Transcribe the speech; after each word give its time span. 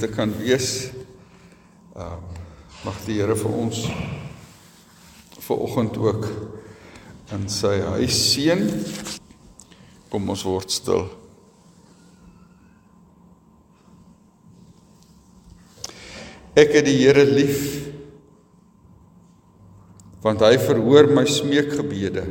te 0.00 0.10
kan 0.12 0.32
wees. 0.40 0.90
Ehm 1.94 2.18
uh, 2.18 2.42
mag 2.84 2.98
die 3.06 3.16
Here 3.16 3.32
vir 3.32 3.52
ons 3.56 3.78
vir 5.40 5.60
oggend 5.64 5.96
ook 5.96 6.26
in 7.32 7.46
sy 7.48 7.78
huis 7.96 8.18
seën. 8.32 8.64
Kom 10.12 10.28
ons 10.28 10.44
word 10.44 10.72
stil. 10.72 11.06
Ek 16.54 16.76
het 16.76 16.84
die 16.86 17.00
Here 17.00 17.24
lief 17.24 17.64
want 20.24 20.40
hy 20.40 20.54
verhoor 20.56 21.10
my 21.12 21.26
smeekgebede. 21.28 22.22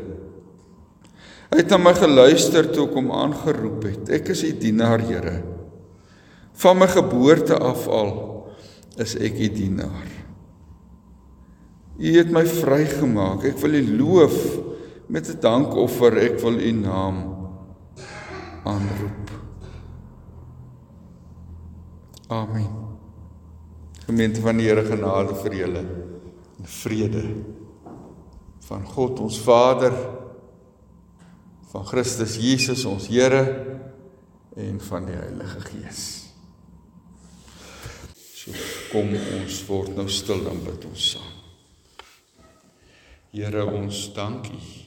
Hy 1.51 1.59
het 1.59 1.69
na 1.69 1.77
my 1.77 1.91
geluister 1.93 2.65
toe 2.73 2.87
ek 2.87 2.95
hom 2.97 3.11
aangeroep 3.13 3.83
het. 3.85 4.07
Ek 4.17 4.31
is 4.33 4.41
u 4.47 4.49
dienaar, 4.57 5.03
Here. 5.05 5.52
Van 6.53 6.77
my 6.77 6.87
geboorte 6.87 7.57
af 7.57 7.87
al 7.87 8.11
is 9.01 9.15
ek 9.15 9.39
u 9.39 9.49
dienaar. 9.49 10.09
U 11.97 12.17
het 12.17 12.31
my 12.31 12.45
vrygemaak. 12.45 13.43
Ek 13.43 13.57
wil 13.61 13.73
u 13.73 13.83
loof 13.97 14.37
met 15.07 15.29
'n 15.29 15.39
dankoffer. 15.39 16.17
Ek 16.17 16.39
wil 16.39 16.59
u 16.59 16.71
naam 16.71 17.17
aanroep. 18.63 19.31
Amen. 22.27 22.67
Gemeente 24.05 24.41
van 24.41 24.57
die 24.57 24.67
Here 24.67 24.85
genade 24.85 25.35
vir 25.35 25.53
julle 25.53 25.83
en 26.57 26.65
vrede 26.65 27.23
van 28.59 28.85
God 28.85 29.19
ons 29.19 29.39
Vader 29.39 29.93
van 31.71 31.85
Christus 31.85 32.35
Jesus 32.35 32.85
ons 32.85 33.07
Here 33.07 33.43
en 34.55 34.79
van 34.79 35.05
die 35.05 35.15
Heilige 35.15 35.59
Gees. 35.59 36.22
So 38.43 38.51
kom 38.91 39.13
ons 39.15 39.61
word 39.69 39.93
nou 39.95 40.09
stil 40.11 40.41
dan 40.43 40.57
bid 40.65 40.83
ons 40.89 41.03
saam. 41.13 41.35
Here 43.31 43.63
ons 43.63 44.09
dankie 44.13 44.81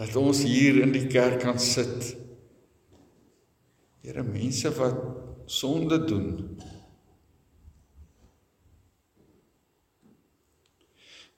dat 0.00 0.16
ons 0.16 0.40
hier 0.48 0.80
in 0.80 0.94
die 0.96 1.04
kerk 1.12 1.42
kan 1.44 1.60
sit. 1.60 2.14
Here 4.02 4.24
mense 4.26 4.72
wat 4.74 4.98
sonde 5.50 6.00
doen 6.08 6.28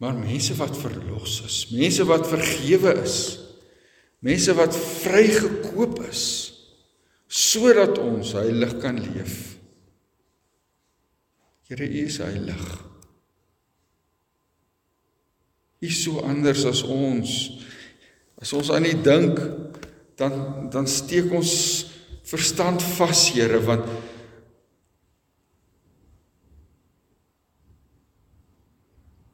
maar 0.03 0.17
mense 0.19 0.57
wat 0.59 0.73
verlos 0.75 1.37
is, 1.47 1.57
mense 1.71 2.03
wat 2.09 2.25
vergewe 2.27 2.97
is, 3.05 3.19
mense 4.25 4.57
wat 4.59 4.75
vrygekoop 4.75 6.01
is 6.09 6.25
sodat 7.33 7.97
ons 8.03 8.35
heilig 8.37 8.77
kan 8.83 8.99
leef. 9.01 9.37
Here 11.71 11.89
U 11.89 12.01
is 12.05 12.19
heilig. 12.21 12.65
U 15.81 15.89
is 15.89 16.03
so 16.05 16.21
anders 16.29 16.67
as 16.69 16.83
ons. 16.85 17.33
As 18.43 18.53
ons 18.53 18.69
aan 18.75 18.85
U 18.85 18.93
dink, 19.07 19.41
dan 20.21 20.69
dan 20.75 20.89
steek 20.91 21.33
ons 21.33 21.53
verstand 22.29 22.85
vas, 22.99 23.29
Here, 23.33 23.61
want 23.65 23.89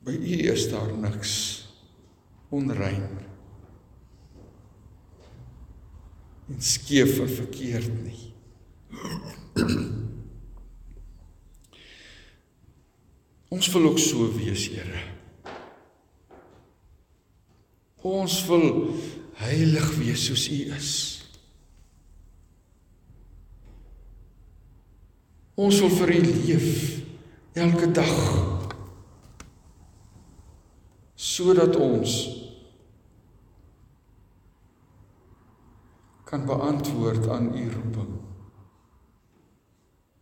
By 0.06 0.14
U 0.14 0.37
is 0.54 0.70
daar 0.70 0.94
niks 0.97 1.32
onrein 2.54 3.28
en 6.48 6.62
skeef 6.62 7.19
en 7.19 7.28
verkeerd 7.28 7.92
nie. 8.04 8.25
Ons 13.48 13.70
wil 13.72 13.88
ook 13.91 13.98
so 13.98 14.28
wees, 14.36 14.69
Here. 14.69 15.00
Ons 18.08 18.41
wil 18.47 18.94
heilig 19.41 19.88
wees 19.98 20.28
soos 20.28 20.47
U 20.53 20.58
is. 20.76 20.92
Ons 25.58 25.81
wil 25.82 25.91
vir 25.91 26.14
U 26.14 26.20
leef 26.28 26.84
elke 27.58 27.88
dag 27.91 28.14
sodat 31.19 31.75
ons 31.82 32.12
kan 36.28 36.44
beantwoord 36.44 37.28
aan 37.33 37.55
u 37.56 37.65
roeping. 37.72 38.12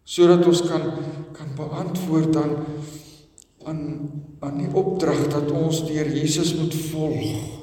Sodat 0.07 0.47
ons 0.47 0.63
kan 0.69 0.85
kan 1.35 1.51
beantwoord 1.59 2.37
aan 2.37 2.55
aan 3.67 3.81
aan 4.39 4.59
die 4.63 4.71
opdrag 4.71 5.27
dat 5.33 5.51
ons 5.51 5.83
deur 5.89 6.07
Jesus 6.07 6.55
moet 6.55 6.75
volg. 6.75 7.57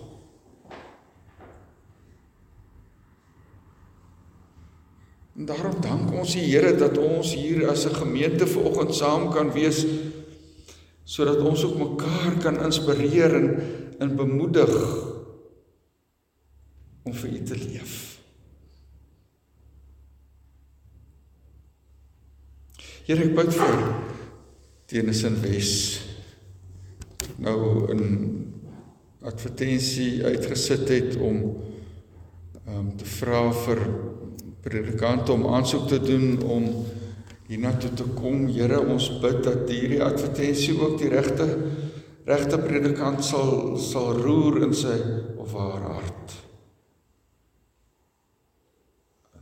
En 5.33 5.45
daarom 5.47 5.79
dank 5.81 6.11
ons 6.11 6.35
die 6.35 6.43
Here 6.51 6.75
dat 6.75 6.97
ons 6.99 7.33
hier 7.33 7.69
as 7.71 7.85
'n 7.87 7.95
gemeente 7.95 8.47
vanoggend 8.47 8.95
saam 8.95 9.31
kan 9.31 9.51
wees 9.51 9.85
sodat 11.03 11.39
ons 11.43 11.63
ook 11.63 11.77
mekaar 11.77 12.37
kan 12.41 12.63
inspireer 12.63 13.35
en 13.35 13.47
in 13.99 14.15
bemoedig 14.15 14.71
om 17.03 17.13
vir 17.13 17.29
U 17.29 17.43
te 17.43 17.55
leef. 17.55 18.12
Here 23.03 23.19
ek 23.19 23.33
bid 23.35 23.49
vir 23.51 23.81
Tenison 24.87 25.33
Wes 25.43 25.71
nou 27.43 27.83
'n 27.91 28.03
advertensie 29.19 30.23
uitgesit 30.23 30.87
het 30.87 31.17
om 31.19 31.41
um 32.63 32.87
te 32.95 33.03
vra 33.03 33.51
vir 33.51 33.81
predikante 34.63 35.33
om 35.33 35.43
aansoek 35.51 35.87
te 35.87 35.99
doen 35.99 36.39
om 36.43 36.85
hiernatoe 37.47 37.91
te 37.93 38.05
kom. 38.15 38.47
Here, 38.47 38.79
ons 38.79 39.09
bid 39.19 39.43
dat 39.43 39.67
hierdie 39.67 40.03
advertensie 40.03 40.77
ook 40.79 40.95
die 41.01 41.09
regte 41.11 41.47
regte 42.23 42.57
predikant 42.57 43.19
sal 43.23 43.75
sal 43.77 44.15
roer 44.15 44.61
in 44.63 44.73
sy 44.73 44.95
of 45.43 45.51
haar 45.59 45.83
hart. 45.91 46.37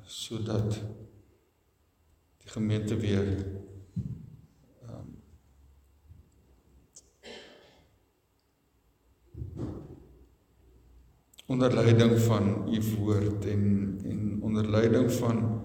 Sodat 0.07 0.81
gemeente 2.51 2.97
weer 2.97 3.27
um, 4.89 5.15
onder 11.45 11.73
leiding 11.73 12.19
van 12.19 12.73
u 12.73 12.81
woord 12.99 13.45
en 13.45 13.99
en 14.03 14.39
onder 14.41 14.69
leiding 14.69 15.11
van 15.11 15.61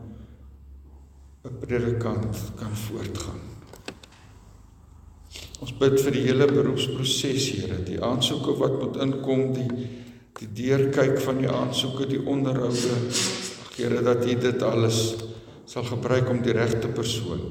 'n 1.42 1.58
predikant 1.58 2.52
kan 2.54 2.76
voortgaan. 2.76 3.40
Ons 5.60 5.76
bid 5.78 6.00
vir 6.00 6.12
die 6.12 6.22
hele 6.22 6.46
beroepsproses, 6.46 7.50
Here, 7.50 7.82
die 7.82 8.02
aansoeke 8.02 8.56
wat 8.56 8.80
moet 8.82 8.96
inkom, 8.96 9.52
die 9.54 9.86
die 10.36 10.48
deurkyk 10.52 11.20
van 11.24 11.38
die 11.40 11.48
aansoeke, 11.48 12.06
die 12.06 12.20
onderhoude. 12.26 12.96
Ag 13.64 13.76
Here, 13.76 14.02
dat 14.02 14.26
U 14.26 14.34
dit 14.38 14.62
alles 14.62 15.14
sal 15.66 15.86
gebruik 15.88 16.30
om 16.30 16.40
die 16.42 16.54
regte 16.54 16.88
persoon 16.94 17.44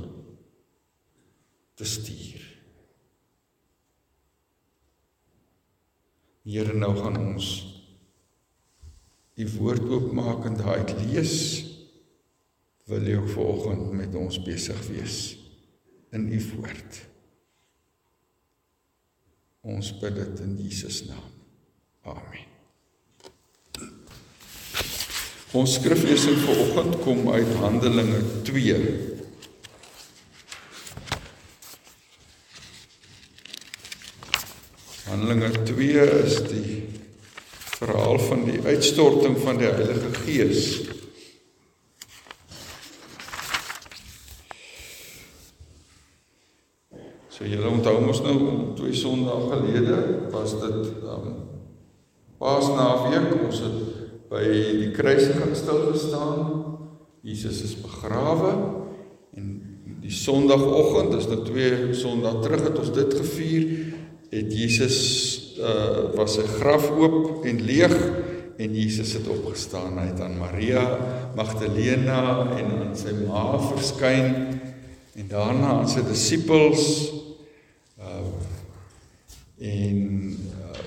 te 1.75 1.87
stuur. 1.87 2.43
Here, 6.45 6.75
nou 6.77 6.93
gaan 6.99 7.17
ons 7.19 7.49
die 9.35 9.47
woord 9.57 9.83
oopmaak 9.91 10.45
en 10.47 10.59
daai 10.59 10.85
lees 11.01 11.39
wil 12.85 13.07
ook 13.17 13.29
vanoggend 13.33 13.91
met 13.97 14.15
ons 14.15 14.39
besig 14.45 14.87
wees 14.87 15.19
in 16.15 16.29
u 16.31 16.41
woord. 16.53 17.01
Ons 19.65 19.95
bid 19.99 20.21
dit 20.21 20.43
in 20.45 20.59
Jesus 20.61 21.07
naam. 21.09 21.31
Amen. 22.05 22.54
Ons 25.55 25.77
skriflesing 25.77 26.35
vir 26.43 26.57
oggend 26.65 26.97
kom 27.05 27.29
uit 27.31 27.51
Handelinge 27.61 28.17
2. 28.43 28.73
Handelinge 35.05 35.53
2 35.69 36.09
is 36.25 36.41
die 36.49 36.75
verhaal 37.77 38.19
van 38.27 38.43
die 38.49 38.59
uitstorting 38.67 39.39
van 39.45 39.63
die 39.63 39.71
Heilige 39.71 40.11
Gees 40.25 40.67
So 47.31 47.47
julle 47.47 47.71
onthou 47.71 47.99
mos 48.03 48.25
nou 48.27 48.37
twee 48.75 48.95
Sondae 48.95 49.51
gelede 49.53 49.99
was 50.35 50.59
dit 50.59 51.03
um 51.15 51.35
Paasnaweek 52.43 53.37
ons 53.39 53.63
het 53.63 53.94
by 54.35 54.43
die 54.81 54.91
kruisiging 54.95 55.55
stil 55.55 55.85
gestaan. 55.93 56.41
Jesus 57.25 57.63
is 57.65 57.75
begrawe 57.79 58.51
en 59.35 59.53
die 60.03 60.13
Sondagoggend, 60.13 61.15
dis 61.15 61.29
nou 61.31 61.39
twee 61.47 61.95
Sondae 61.97 62.43
terug 62.43 62.67
het 62.67 62.77
ons 62.77 62.91
dit 62.93 63.15
gevier, 63.17 63.65
het 64.33 64.51
Jesus 64.53 64.99
uh 65.55 66.11
was 66.17 66.35
sy 66.35 66.43
graf 66.59 66.89
oop 66.91 67.45
en 67.47 67.61
leeg 67.63 67.93
en 68.59 68.75
Jesus 68.75 69.13
het 69.15 69.27
opgestaan. 69.31 69.95
Hy 70.01 70.09
het 70.09 70.19
aan 70.23 70.35
Maria 70.39 70.83
Magdalena 71.37 72.43
en 72.57 72.73
aan 72.75 72.95
sy 72.99 73.15
ma 73.21 73.55
verskyn 73.63 74.59
en 75.15 75.31
daarna 75.31 75.77
aan 75.79 75.89
sy 75.89 76.03
disippels 76.05 76.83
uh 78.03 78.27
en 79.55 79.99
uh, 80.35 80.81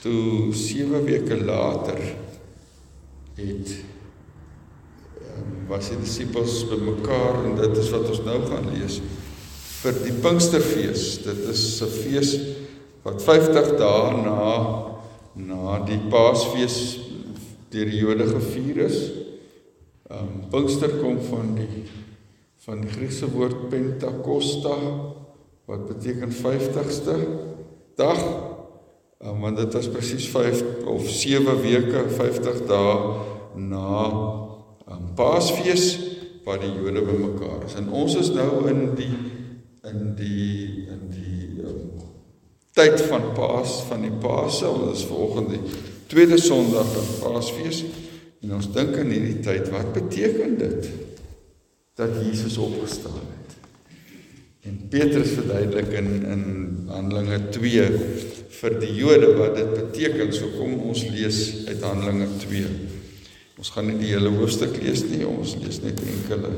toe 0.00 0.48
7 0.56 1.04
weke 1.04 1.36
later 1.44 2.00
het 3.36 3.72
um, 5.36 5.66
was 5.68 5.90
die 5.92 6.00
disippels 6.00 6.62
bymekaar 6.70 7.44
en 7.44 7.56
dit 7.60 7.76
is 7.82 7.90
wat 7.92 8.08
ons 8.10 8.24
nou 8.24 8.38
gaan 8.48 8.70
lees 8.72 9.00
vir 9.82 9.98
die 10.02 10.14
Pinksterfees. 10.24 11.04
Dit 11.24 11.44
is 11.52 11.82
'n 11.82 11.90
fees 12.00 12.30
wat 13.04 13.22
50 13.22 13.76
dae 13.78 14.16
na 14.24 14.46
na 15.36 15.84
die 15.84 16.00
Paasfees 16.10 16.98
deur 17.70 17.84
die 17.84 18.00
Jode 18.00 18.26
gevier 18.26 18.86
is. 18.86 18.98
Um 20.10 20.48
Pinkster 20.50 20.98
kom 21.00 21.20
van 21.20 21.54
die 21.54 21.84
van 22.66 22.80
die 22.80 22.90
Griekse 22.90 23.28
woord 23.30 23.68
Pentakosta 23.70 24.74
wat 25.66 25.86
beteken 25.86 26.32
50ste 26.32 27.14
dag. 27.94 28.55
Um, 29.24 29.40
want 29.40 29.56
dit 29.56 29.72
was 29.72 29.88
presies 29.88 30.28
5 30.28 30.62
of 30.84 31.08
7 31.08 31.60
weke, 31.62 32.04
50 32.08 32.58
dae 32.68 32.96
na 33.56 33.92
um, 34.92 35.06
Paasfees 35.16 35.86
waar 36.44 36.60
die 36.60 36.74
Jode 36.74 37.00
bymekaar 37.06 37.64
is. 37.64 37.78
En 37.80 37.88
ons 37.96 38.16
is 38.20 38.28
nou 38.36 38.66
in 38.68 38.90
die 38.98 39.14
in 39.86 40.12
die 40.18 40.84
in 40.92 41.06
die 41.14 41.64
um, 41.64 42.02
tyd 42.76 43.00
van 43.08 43.30
Paas 43.38 43.80
van 43.88 44.04
die 44.04 44.12
Paase. 44.12 44.68
Ons 44.68 45.00
is 45.00 45.08
volgende 45.08 45.62
tweede 46.12 46.36
Sondag 46.36 46.92
van 46.92 47.08
Paasfees 47.24 47.86
en 48.44 48.52
ons 48.58 48.68
dink 48.76 49.00
in 49.00 49.10
hierdie 49.10 49.40
tyd, 49.42 49.72
wat 49.72 49.94
beteken 49.96 50.58
dit 50.60 50.90
dat 51.96 52.20
Jesus 52.20 52.60
opgestaan 52.60 53.24
het? 53.32 53.56
En 54.68 54.76
Petrus 54.92 55.32
verduidelik 55.38 55.88
in 55.96 56.10
in 56.36 56.44
Handelinge 56.92 57.48
2 57.56 57.88
vir 58.50 58.76
die 58.80 58.92
Jode 58.96 59.32
wat 59.38 59.56
dit 59.58 59.72
beteken. 59.74 60.32
So 60.34 60.52
kom 60.56 60.78
ons 60.90 61.04
lees 61.10 61.68
uit 61.68 61.82
Handelinge 61.82 62.28
2. 62.42 62.64
Ons 63.56 63.72
gaan 63.72 63.88
nie 63.88 63.98
die 64.00 64.12
hele 64.12 64.32
hoofstuk 64.36 64.76
lees 64.82 65.06
nie, 65.08 65.24
ons 65.24 65.54
lees 65.62 65.80
net 65.80 66.02
enkele 66.04 66.50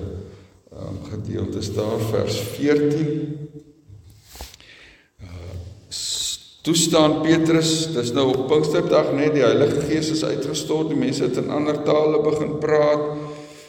um, 0.74 0.98
gedeeltes 1.06 1.70
daar 1.76 2.00
vers 2.10 2.40
14. 2.56 3.12
Uh, 5.22 5.28
toe 6.66 6.74
staan 6.74 7.20
Petrus, 7.22 7.72
dis 7.94 8.10
nou 8.16 8.26
op 8.32 8.48
Pinksterdag 8.50 9.12
net 9.14 9.36
die 9.38 9.46
Heilige 9.46 9.86
Gees 9.86 10.10
is 10.16 10.24
uitgestort, 10.26 10.90
die 10.90 10.98
mense 10.98 11.28
het 11.28 11.38
in 11.38 11.54
ander 11.54 11.78
tale 11.86 12.18
begin 12.26 12.58
praat 12.58 13.06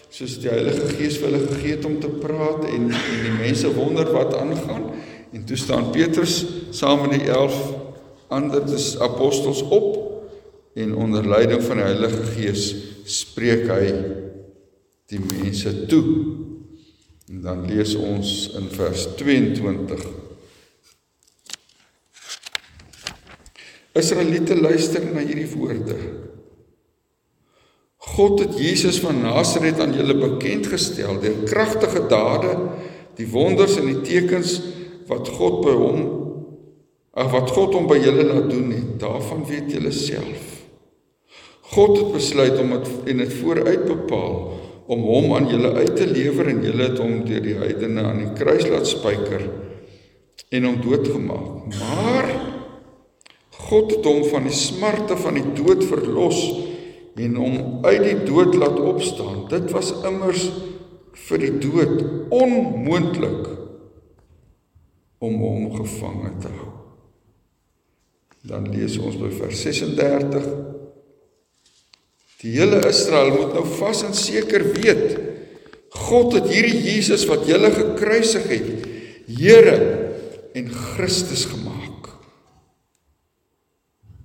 soos 0.10 0.40
die 0.42 0.50
Heilige 0.50 0.88
Gees 0.98 1.20
vir 1.22 1.30
hulle 1.30 1.44
gegee 1.52 1.76
het 1.76 1.86
om 1.86 2.00
te 2.02 2.10
praat 2.10 2.66
en 2.66 2.90
en 2.90 3.20
die 3.28 3.36
mense 3.38 3.70
wonder 3.76 4.10
wat 4.10 4.34
aangaan 4.40 4.90
en 5.38 5.44
toe 5.46 5.58
staan 5.58 5.92
Petrus 5.94 6.42
saam 6.74 7.06
met 7.06 7.20
die 7.20 7.30
11 7.30 7.60
ander 8.30 8.64
apostels 9.02 9.62
op 9.62 9.98
en 10.74 10.96
onder 10.96 11.28
leiding 11.28 11.64
van 11.64 11.82
die 11.82 11.86
Heilige 11.86 12.24
Gees 12.36 12.70
spreek 13.10 13.66
hy 13.72 13.90
die 15.10 15.20
mense 15.20 15.74
toe. 15.90 16.06
En 17.30 17.42
dan 17.42 17.66
lees 17.70 17.96
ons 17.98 18.50
in 18.58 18.70
vers 18.74 19.08
22. 19.18 20.06
Israeliete 23.98 24.56
luister 24.56 25.04
na 25.10 25.26
hierdie 25.26 25.50
woorde. 25.50 25.98
God 27.98 28.40
het 28.46 28.56
Jesus 28.58 29.00
van 29.04 29.22
Nasaret 29.22 29.82
aan 29.82 29.94
julle 29.98 30.16
bekend 30.18 30.70
gestel 30.70 31.20
deur 31.22 31.44
kragtige 31.50 32.06
dade, 32.10 32.54
die 33.18 33.28
wonders 33.30 33.76
en 33.82 33.90
die 33.90 34.02
tekens 34.06 34.60
wat 35.10 35.30
God 35.36 35.62
by 35.66 35.76
hom 35.78 36.19
ag 37.20 37.32
wat 37.34 37.52
God 37.52 37.76
hom 37.76 37.90
by 37.90 37.98
julle 38.00 38.24
laat 38.28 38.48
doen 38.52 38.72
het. 38.76 38.96
Daarvan 39.02 39.44
weet 39.50 39.74
julle 39.76 39.92
self. 39.96 40.56
God 41.70 41.98
het 42.00 42.12
besluit 42.16 42.58
om 42.60 42.72
dit 42.78 43.12
en 43.12 43.24
dit 43.24 43.34
vooruit 43.42 43.84
bepaal 43.86 44.38
om 44.90 45.04
hom 45.06 45.34
aan 45.38 45.50
julle 45.52 45.74
uit 45.78 45.92
te 45.96 46.08
lewer 46.10 46.48
en 46.50 46.64
julle 46.66 46.88
het 46.88 47.02
hom 47.02 47.20
deur 47.28 47.44
die 47.46 47.58
heidene 47.60 48.06
aan 48.10 48.24
die 48.24 48.32
kruis 48.40 48.66
laat 48.72 48.88
spyker 48.90 49.44
en 50.50 50.66
hom 50.66 50.80
doodgemaak. 50.82 51.76
Maar 51.78 52.32
God 53.70 53.94
het 53.94 54.08
hom 54.10 54.24
van 54.32 54.48
die 54.50 54.56
smarte 54.56 55.20
van 55.20 55.38
die 55.38 55.46
dood 55.60 55.86
verlos 55.86 56.42
en 57.20 57.38
hom 57.38 57.86
uit 57.86 58.02
die 58.08 58.18
dood 58.26 58.58
laat 58.58 58.80
opstaan. 58.80 59.44
Dit 59.52 59.70
was 59.76 59.92
immers 60.08 60.48
vir 61.28 61.46
die 61.46 61.54
dood 61.62 62.02
onmoontlik 62.34 63.46
om 65.22 65.42
hom 65.44 65.70
gevange 65.76 66.34
te 66.42 66.50
hou. 66.56 66.69
Dan 68.48 68.70
lees 68.72 68.98
ons 69.02 69.18
by 69.20 69.32
vers 69.36 69.64
36 69.68 70.46
Die 72.40 72.54
hele 72.56 72.80
Israel 72.88 73.34
moet 73.36 73.58
nou 73.58 73.66
vas 73.82 74.06
en 74.08 74.16
seker 74.16 74.64
weet 74.78 75.18
God 75.90 76.38
het 76.38 76.48
hierdie 76.48 76.80
Jesus 76.86 77.26
wat 77.28 77.48
julle 77.50 77.72
gekruisig 77.74 78.46
het, 78.48 78.70
Here 79.30 79.76
en 80.58 80.70
Christus 80.70 81.44
gemaak. 81.50 82.08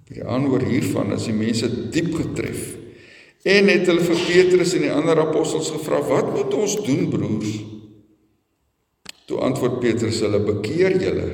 Die 0.09 0.23
antwoord 0.23 0.69
hiervan 0.69 1.13
is 1.17 1.27
die 1.29 1.37
mense 1.37 1.69
diep 1.93 2.13
getref 2.15 2.75
en 3.45 3.69
het 3.69 3.89
hulle 3.91 4.05
vir 4.05 4.21
Petrus 4.25 4.73
en 4.79 4.87
die 4.87 4.93
ander 4.93 5.21
apostels 5.21 5.69
gevra: 5.75 5.99
"Wat 6.01 6.31
moet 6.33 6.55
ons 6.57 6.77
doen, 6.87 7.09
broers?" 7.13 7.59
Toe 9.29 9.41
antwoord 9.45 9.81
Petrus 9.81 10.21
hulle: 10.25 10.41
"Bekeer 10.41 10.97
julle 11.03 11.29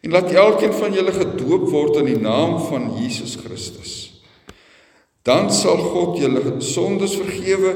en 0.00 0.14
laat 0.14 0.32
elkeen 0.32 0.72
van 0.72 0.94
julle 0.96 1.12
gedoop 1.12 1.68
word 1.70 2.00
in 2.02 2.12
die 2.14 2.22
naam 2.22 2.58
van 2.70 2.92
Jesus 3.00 3.36
Christus." 3.40 4.10
dan 5.22 5.50
sal 5.52 5.76
God 5.92 6.16
julle 6.18 6.56
sondes 6.64 7.12
vergewe 7.20 7.74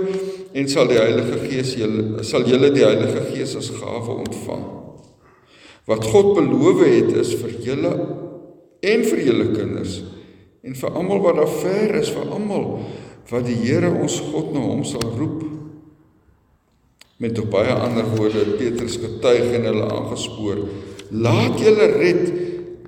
en 0.56 0.68
sal 0.70 0.88
die 0.88 1.00
Heilige 1.00 1.42
Gees 1.44 1.74
julle 1.76 2.24
sal 2.24 2.46
julle 2.48 2.70
die 2.72 2.86
Heilige 2.86 3.20
Gees 3.32 3.52
as 3.58 3.68
gawe 3.74 4.16
ontvang. 4.24 4.64
Wat 5.84 6.06
God 6.08 6.32
beloof 6.38 6.80
het 6.86 7.10
is 7.20 7.34
vir 7.36 7.58
julle 7.66 7.92
en 8.84 9.04
vir 9.10 9.24
julle 9.28 9.50
kinders 9.52 9.98
en 10.64 10.76
vir 10.80 10.96
almal 10.96 11.20
wat 11.20 11.36
daar 11.42 11.56
ver 11.60 11.98
is, 12.00 12.08
vir 12.14 12.30
almal 12.32 12.80
wat 13.28 13.44
die 13.44 13.58
Here 13.60 13.90
ons 13.92 14.16
God 14.32 14.54
na 14.54 14.62
hom 14.64 14.80
sal 14.88 15.04
roep. 15.18 15.42
Met 17.20 17.36
op 17.40 17.50
baie 17.52 17.72
ander 17.76 18.08
woorde 18.16 18.56
Petrus 18.56 18.96
getuig 19.00 19.52
en 19.58 19.68
hulle 19.68 19.84
aangespoor: 19.92 20.64
Laat 21.10 21.60
julle 21.60 21.86
red 21.98 22.24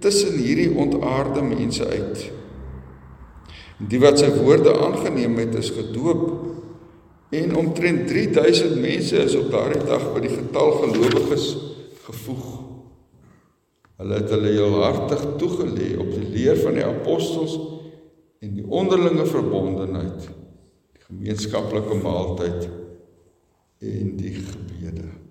tussen 0.01 0.39
hierdie 0.39 0.71
ontaarde 0.77 1.43
mense 1.43 1.87
uit. 1.87 2.27
Die 3.77 4.01
wat 4.01 4.21
sy 4.23 4.31
woorde 4.39 4.73
aangeneem 4.73 5.37
het 5.43 5.57
is 5.61 5.73
gedoop 5.77 7.35
en 7.37 7.57
omtrent 7.59 8.07
3000 8.09 8.79
mense 8.81 9.19
is 9.27 9.35
op 9.37 9.51
daardie 9.53 9.83
dag 9.85 10.07
by 10.15 10.23
die 10.25 10.33
getal 10.33 10.73
gelowiges 10.81 11.49
gevoeg. 12.07 12.47
Hulle 13.97 14.21
het 14.21 14.33
hulle 14.33 14.53
heel 14.53 14.79
hartig 14.83 15.23
toegelê 15.41 15.93
op 16.01 16.11
die 16.13 16.29
leer 16.37 16.59
van 16.61 16.77
die 16.77 16.85
apostels 16.87 17.57
en 18.45 18.57
die 18.57 18.65
onderlinge 18.69 19.25
verbondenheid, 19.29 20.29
die 20.97 21.05
gemeenskaplike 21.09 22.01
maaltyd 22.01 22.69
en 23.85 24.13
die 24.21 24.37
gebede. 24.39 25.26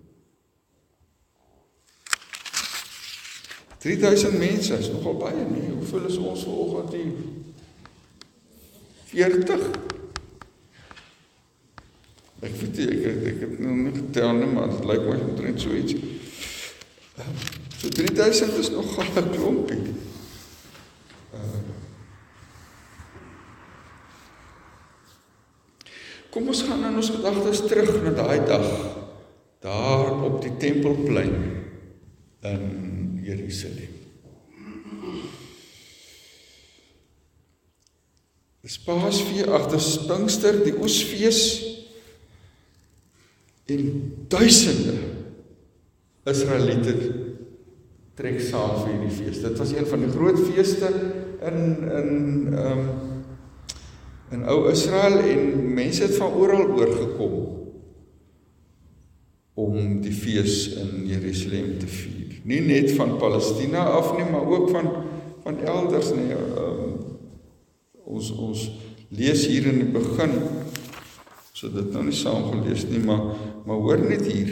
3000 3.85 4.37
mense 4.41 4.77
is 4.81 4.87
nogal 4.89 5.19
baie 5.21 5.43
nie. 5.45 5.67
Hoeveel 5.69 6.07
is 6.09 6.17
ons 6.17 6.45
vanoggend 6.47 6.95
hier? 6.97 7.11
40 9.13 9.67
Ek 12.45 12.55
weet 12.59 12.79
nie, 12.81 12.87
ek 13.09 13.21
ek 13.29 13.37
het 13.41 13.59
nog 13.63 13.77
nie 13.79 13.93
getel 13.95 14.33
nie, 14.37 14.49
maar 14.51 14.67
dit 14.69 14.87
lyk 14.89 15.05
my 15.05 15.15
omtrent 15.23 15.61
so 15.61 15.77
iets. 15.77 15.95
So 17.79 17.89
3000 17.89 18.57
is 18.59 18.69
nog 18.73 18.89
'n 19.21 19.29
klompie. 19.37 19.79
Kom 26.29 26.47
ons 26.51 26.65
gaan 26.67 26.83
in 26.83 26.95
ons 26.99 27.09
gedagtes 27.09 27.63
terug 27.69 28.01
na 28.03 28.11
daai 28.11 28.41
dag 28.45 28.67
daar 29.63 30.23
op 30.27 30.41
die 30.41 30.57
tempelplein 30.57 31.35
in 32.41 33.04
Jerusalem. 33.25 34.01
Dis 38.65 38.79
Paasfees, 38.81 39.49
ag, 39.53 39.67
dis 39.73 39.89
Pinkster, 40.09 40.61
die 40.65 40.73
Oesfees 40.81 41.41
en 43.69 43.83
duisende 44.29 44.95
Israeliete 46.29 46.93
trek 48.17 48.39
saam 48.41 48.79
vir 48.79 48.91
hierdie 48.93 49.13
fees. 49.13 49.41
Dit 49.43 49.59
was 49.61 49.73
een 49.73 49.89
van 49.89 50.05
die 50.05 50.11
groot 50.13 50.39
feeste 50.47 50.89
in 51.45 51.59
in 51.99 52.09
ehm 52.53 52.79
um, 52.79 52.87
in 54.33 54.41
ou 54.49 54.71
Israel 54.71 55.19
en 55.21 55.73
mense 55.77 56.01
het 56.03 56.15
van 56.17 56.33
oral 56.33 56.65
oorgekom 56.73 57.35
om 59.53 60.01
die 60.01 60.13
fees 60.13 60.73
in 60.81 61.05
Jerusalem 61.07 61.77
te 61.79 61.87
vier. 61.87 62.24
Nie 62.45 62.61
net 62.61 62.91
van 62.97 63.15
Palestina 63.17 63.87
af 63.97 64.13
nie, 64.17 64.25
maar 64.29 64.45
ook 64.45 64.69
van 64.73 64.91
van 65.45 65.59
elders 65.61 66.09
nie. 66.17 66.33
Um, 66.33 66.93
ons 68.05 68.31
ons 68.33 68.63
lees 69.13 69.45
hier 69.45 69.67
in 69.69 69.83
die 69.83 69.91
begin 69.93 70.33
so 71.55 71.69
dit 71.71 71.91
nou 71.93 72.03
nie 72.07 72.15
saam 72.17 72.49
gelees 72.49 72.87
nie, 72.89 73.01
maar 73.01 73.33
maar 73.65 73.81
hoor 73.81 74.01
net 74.01 74.25
hier. 74.29 74.51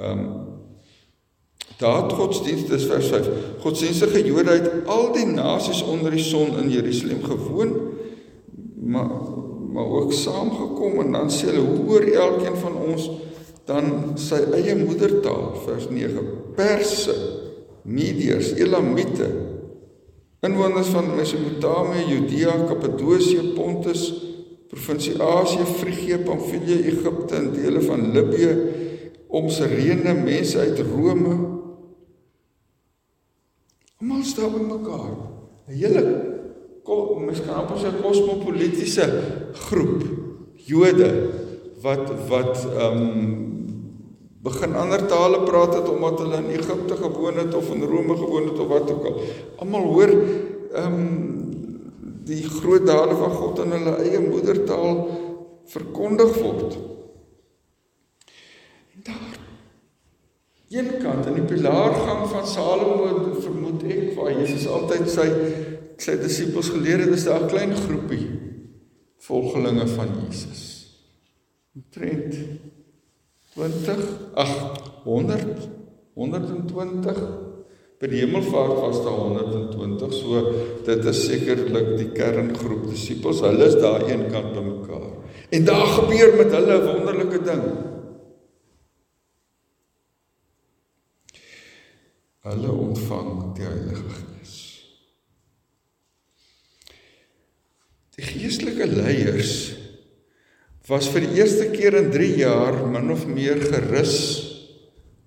Ehm 0.00 0.24
um, 0.24 0.54
Daar 1.76 2.10
godsdienst 2.10 2.70
is 2.70 2.84
vers 2.84 3.06
5. 3.06 3.28
Godsdienstige 3.60 4.24
Jode 4.26 4.50
het 4.50 4.86
al 4.86 5.12
die 5.12 5.26
nasies 5.26 5.82
onder 5.82 6.10
die 6.14 6.22
son 6.22 6.58
in 6.62 6.70
Jerusalem 6.70 7.22
gewoon, 7.22 7.72
maar 8.78 9.10
maar 9.74 9.86
ook 9.86 10.12
saamgekom 10.12 11.00
en 11.00 11.12
dan 11.12 11.30
sê 11.30 11.48
hulle 11.50 11.64
hoe 11.66 11.88
oor 11.90 12.04
elkeen 12.06 12.56
van 12.56 12.76
ons 12.78 13.08
dan 13.68 14.16
sy 14.20 14.40
eie 14.58 14.74
moedertaal 14.76 15.54
vers 15.64 15.88
9 15.88 16.24
Perse 16.56 17.14
Mediërs 17.84 18.52
Elamite 18.60 19.28
inwoners 20.44 20.92
van 20.92 21.14
Mesopotamië 21.16 22.04
Judea 22.10 22.58
Kappadosie 22.68 23.54
Pontus 23.56 24.06
provinsie 24.68 25.16
Asië 25.22 25.64
Frigië 25.78 26.18
Pamfilië 26.26 26.80
Egipte 26.92 27.36
en 27.36 27.52
dele 27.54 27.80
van 27.84 28.10
Libië 28.12 28.54
om 29.34 29.48
Sirene 29.50 30.14
mense 30.14 30.58
uit 30.58 30.78
Rome. 30.78 31.34
Almal 34.00 34.22
staan 34.22 34.52
by 34.52 34.62
mekaar. 34.68 35.14
'n 35.66 35.72
hele 35.80 36.02
mens 37.24 37.40
kan 37.40 37.54
amper 37.54 37.78
sê 37.80 37.90
kosmopolitiese 38.02 39.06
groep 39.66 40.02
Jode 40.68 41.10
wat 41.82 42.12
wat 42.28 42.66
ehm 42.68 43.00
um, 43.00 43.53
begin 44.44 44.74
ander 44.76 45.06
tale 45.08 45.40
praat 45.48 45.74
het 45.78 45.88
omdat 45.88 46.18
hulle 46.20 46.40
in 46.42 46.50
Egipte 46.58 46.96
gewoon 46.96 47.38
het 47.40 47.54
of 47.54 47.70
in 47.74 47.82
Rome 47.82 48.16
gewoon 48.16 48.48
het 48.50 48.58
of 48.58 48.68
wat 48.68 48.90
ook 48.90 49.04
al. 49.04 49.20
Almal 49.64 49.86
hoor 49.92 50.12
ehm 50.12 50.98
um, 50.98 51.52
die 52.24 52.44
groot 52.48 52.86
dade 52.86 53.14
van 53.20 53.30
God 53.30 53.58
in 53.64 53.72
hulle 53.76 53.96
eie 54.00 54.20
moedertaal 54.20 55.00
verkondig 55.68 56.36
word. 56.40 56.76
En 58.94 59.02
daar 59.08 59.34
een 60.72 60.88
kant 61.02 61.26
in 61.26 61.36
die 61.40 61.48
pilaargang 61.48 62.24
van 62.28 62.46
Salomo 62.48 63.34
vermoed 63.40 63.84
ek 63.84 64.14
waar 64.16 64.32
Jesus 64.32 64.66
altyd 64.66 65.08
sy 65.12 65.28
sy 66.04 66.16
disippels 66.18 66.72
geleer 66.74 67.04
het, 67.04 67.12
is 67.14 67.24
daar 67.28 67.44
'n 67.44 67.52
klein 67.52 67.76
groepie 67.76 68.24
volgelinge 69.24 69.86
van 69.86 70.08
Jesus. 70.24 70.62
Omtrent 71.74 72.34
20 73.54 74.04
ag 74.34 74.52
100 75.04 75.68
120 76.14 77.44
by 78.00 78.10
die 78.10 78.20
hemelvaart 78.24 78.74
was 78.82 78.98
daar 79.04 79.20
120 79.20 80.14
so 80.14 80.40
dit 80.86 81.06
is 81.10 81.20
sekerlik 81.28 81.94
die 81.96 82.10
kerngroep 82.12 82.88
disippels. 82.90 83.40
Hulle 83.46 83.68
is 83.70 83.78
daar 83.80 84.02
een 84.04 84.26
kant 84.32 84.52
by 84.52 84.64
mekaar. 84.66 85.06
En 85.54 85.64
daar 85.64 85.86
gebeur 86.00 86.34
met 86.36 86.52
hulle 86.52 86.76
'n 86.78 86.86
wonderlike 86.86 87.40
ding. 87.46 87.64
Hulle 92.44 92.72
ontvang 92.72 93.54
die 93.56 93.64
Heilige 93.64 94.10
Gees. 94.18 94.56
Die 98.16 98.24
geestelike 98.24 98.86
leiers 98.86 99.83
was 100.88 101.08
vir 101.08 101.24
die 101.24 101.40
eerste 101.40 101.70
keer 101.72 101.96
in 101.96 102.10
3 102.12 102.30
jaar 102.42 102.76
min 102.92 103.10
of 103.14 103.24
meer 103.26 103.60
gerus 103.62 104.16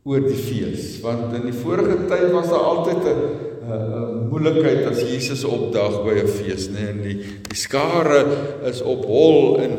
oor 0.08 0.22
die 0.22 0.38
fees 0.38 1.00
want 1.04 1.34
in 1.36 1.48
die 1.50 1.56
vorige 1.56 2.04
tyd 2.10 2.30
was 2.36 2.52
daar 2.54 2.68
altyd 2.74 3.04
'n 3.04 3.46
'n 3.68 4.30
moeilikheid 4.30 4.86
as 4.88 5.02
Jesus 5.02 5.44
opdag 5.44 6.04
by 6.06 6.14
'n 6.22 6.28
fees 6.28 6.70
nê 6.70 6.80
nee, 6.80 6.90
en 6.94 7.02
die 7.04 7.18
die 7.50 7.58
skare 7.58 8.22
is 8.70 8.82
op 8.82 9.06
hol 9.06 9.58
en 9.60 9.74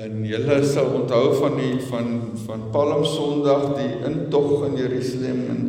en 0.00 0.24
julle 0.24 0.62
sal 0.64 0.94
onthou 0.96 1.34
van 1.42 1.56
die 1.58 1.76
van 1.90 2.06
van 2.46 2.60
Palm 2.72 3.04
Sondag 3.04 3.76
die 3.76 3.92
intog 4.08 4.64
in 4.68 4.76
Jerusalem 4.76 5.40
en 5.52 5.60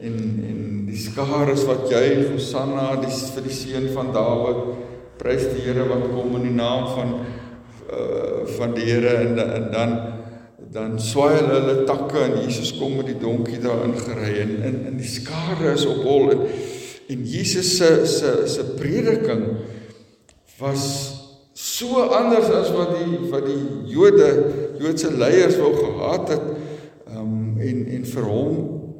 en 0.00 0.16
en 0.50 0.60
die 0.90 1.00
skare 1.00 1.54
wat 1.54 1.88
juig 1.90 2.32
Hosanna 2.32 2.96
die 3.00 3.14
vir 3.34 3.42
die 3.46 3.56
seun 3.62 3.88
van 3.94 4.12
Dawid 4.12 4.60
prys 5.18 5.46
die 5.54 5.64
Here 5.64 5.88
wat 5.88 6.10
kom 6.12 6.36
in 6.36 6.50
die 6.50 6.58
naam 6.58 6.86
van 6.96 7.14
uh, 7.92 8.46
van 8.58 8.74
die 8.74 8.84
Here 8.84 9.16
en, 9.24 9.38
en 9.38 9.68
dan 9.72 9.98
dan 10.68 10.98
swaai 11.00 11.38
hulle 11.38 11.54
hulle 11.54 11.84
takke 11.88 12.20
en 12.26 12.34
Jesus 12.42 12.74
kom 12.76 12.98
met 12.98 13.06
die 13.08 13.16
donkie 13.16 13.56
daar 13.62 13.86
ingery 13.86 14.34
en 14.42 14.50
in 14.68 14.76
in 14.90 14.98
die 15.00 15.08
skare 15.08 15.72
is 15.72 15.86
op 15.88 16.02
hol. 16.04 16.30
En 16.34 16.42
en 17.08 17.24
Jesus 17.24 17.76
se 17.76 18.06
se 18.06 18.32
se 18.46 18.64
prediking 18.76 19.44
was 20.58 20.84
so 21.52 22.02
anders 22.12 22.50
as 22.52 22.68
wat 22.76 22.92
die 22.98 23.30
wat 23.32 23.46
die 23.48 23.92
Jode 23.94 24.28
Joodse 24.78 25.12
leiers 25.16 25.56
wou 25.56 25.72
gehad 25.78 26.34
het. 26.34 26.50
Um, 27.16 27.56
en 27.64 27.86
en 27.96 28.04
vir 28.04 28.28
hom 28.28 28.58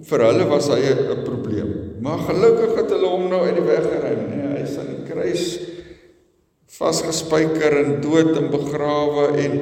vir 0.09 0.25
hulle 0.25 0.47
was 0.49 0.71
hy 0.73 0.80
'n 0.88 1.25
probleem. 1.25 2.00
Maar 2.00 2.18
gelukkig 2.30 2.76
het 2.80 2.90
hulle 2.97 3.09
hom 3.12 3.28
nou 3.28 3.45
uit 3.45 3.59
die 3.61 3.66
weg 3.68 3.85
geruim 3.85 4.25
nee 4.30 4.47
hy 4.54 4.62
is 4.64 4.78
aan 4.78 4.95
die 4.95 5.04
kruis 5.04 5.45
vasgespijker 6.78 7.76
en 7.82 8.00
dood 8.02 8.37
en 8.38 8.50
begrawe 8.54 9.30
en 9.44 9.61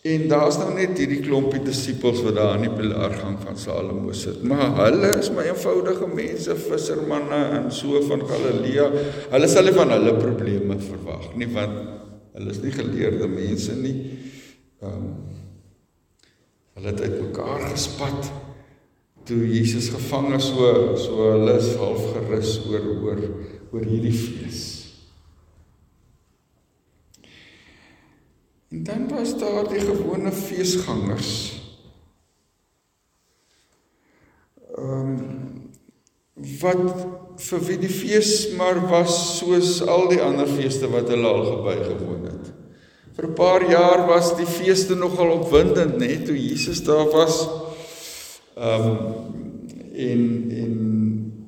en 0.00 0.22
daar's 0.30 0.56
nou 0.56 0.70
net 0.72 0.96
hierdie 0.96 1.20
klompie 1.20 1.60
disippels 1.60 2.22
wat 2.24 2.38
daar 2.38 2.54
aan 2.54 2.62
die 2.64 2.72
pilaargang 2.72 3.34
van 3.42 3.58
Salomo 3.60 4.14
sit. 4.16 4.38
Maar 4.48 4.70
hulle 4.78 5.10
is 5.18 5.28
maar 5.36 5.50
eenvoudige 5.50 6.08
mense, 6.08 6.56
vissermanne 6.56 7.40
en 7.58 7.68
so 7.68 8.00
van 8.08 8.24
Galilea. 8.24 8.86
Hulle 9.34 9.50
sal 9.52 9.68
nie 9.68 9.76
van 9.76 9.92
hulle 9.92 10.14
probleme 10.16 10.78
verwag 10.80 11.34
nie 11.36 11.50
want 11.52 11.76
hulle 12.32 12.54
is 12.54 12.62
nie 12.64 12.72
geleerde 12.72 13.28
mense 13.28 13.76
nie. 13.76 13.96
Ehm 14.80 14.96
um, 14.96 15.12
hulle 16.78 16.94
het 16.94 17.00
uitmekaar 17.04 17.66
gespat 17.74 18.30
toe 19.28 19.40
Jesus 19.44 19.90
gevang 19.92 20.32
is 20.38 20.46
so 20.48 20.96
so 20.96 21.32
hulle 21.34 21.58
is 21.60 21.74
half 21.76 22.06
gerus 22.14 22.56
oor 22.70 22.86
oor 22.94 23.24
oor 23.74 23.84
hierdie 23.84 24.16
fees. 24.16 24.79
En 28.70 28.82
dan 28.82 29.08
was 29.08 29.38
daar 29.38 29.68
die 29.68 29.80
gewone 29.80 30.32
feesgangers. 30.32 31.60
Ehm 34.76 35.16
um, 35.18 35.58
wat 36.60 37.06
vir 37.36 37.64
wie 37.66 37.76
die 37.82 37.90
fees 37.92 38.52
maar 38.56 38.78
was 38.88 39.16
soos 39.38 39.80
al 39.84 40.06
die 40.08 40.20
ander 40.24 40.48
feeste 40.48 40.88
wat 40.88 41.10
hulle 41.12 41.28
al 41.28 41.62
bygewoon 41.66 42.22
het. 42.30 42.52
Vir 43.16 43.26
'n 43.28 43.34
paar 43.34 43.66
jaar 43.70 44.06
was 44.06 44.36
die 44.36 44.46
feeste 44.46 44.94
nogal 44.94 45.30
opwindend, 45.40 45.98
nê, 45.98 46.22
toe 46.24 46.36
Jesus 46.38 46.84
daar 46.84 47.10
was. 47.10 47.48
Ehm 48.56 48.86
um, 48.86 48.98
en 49.94 50.22
en 50.62 50.76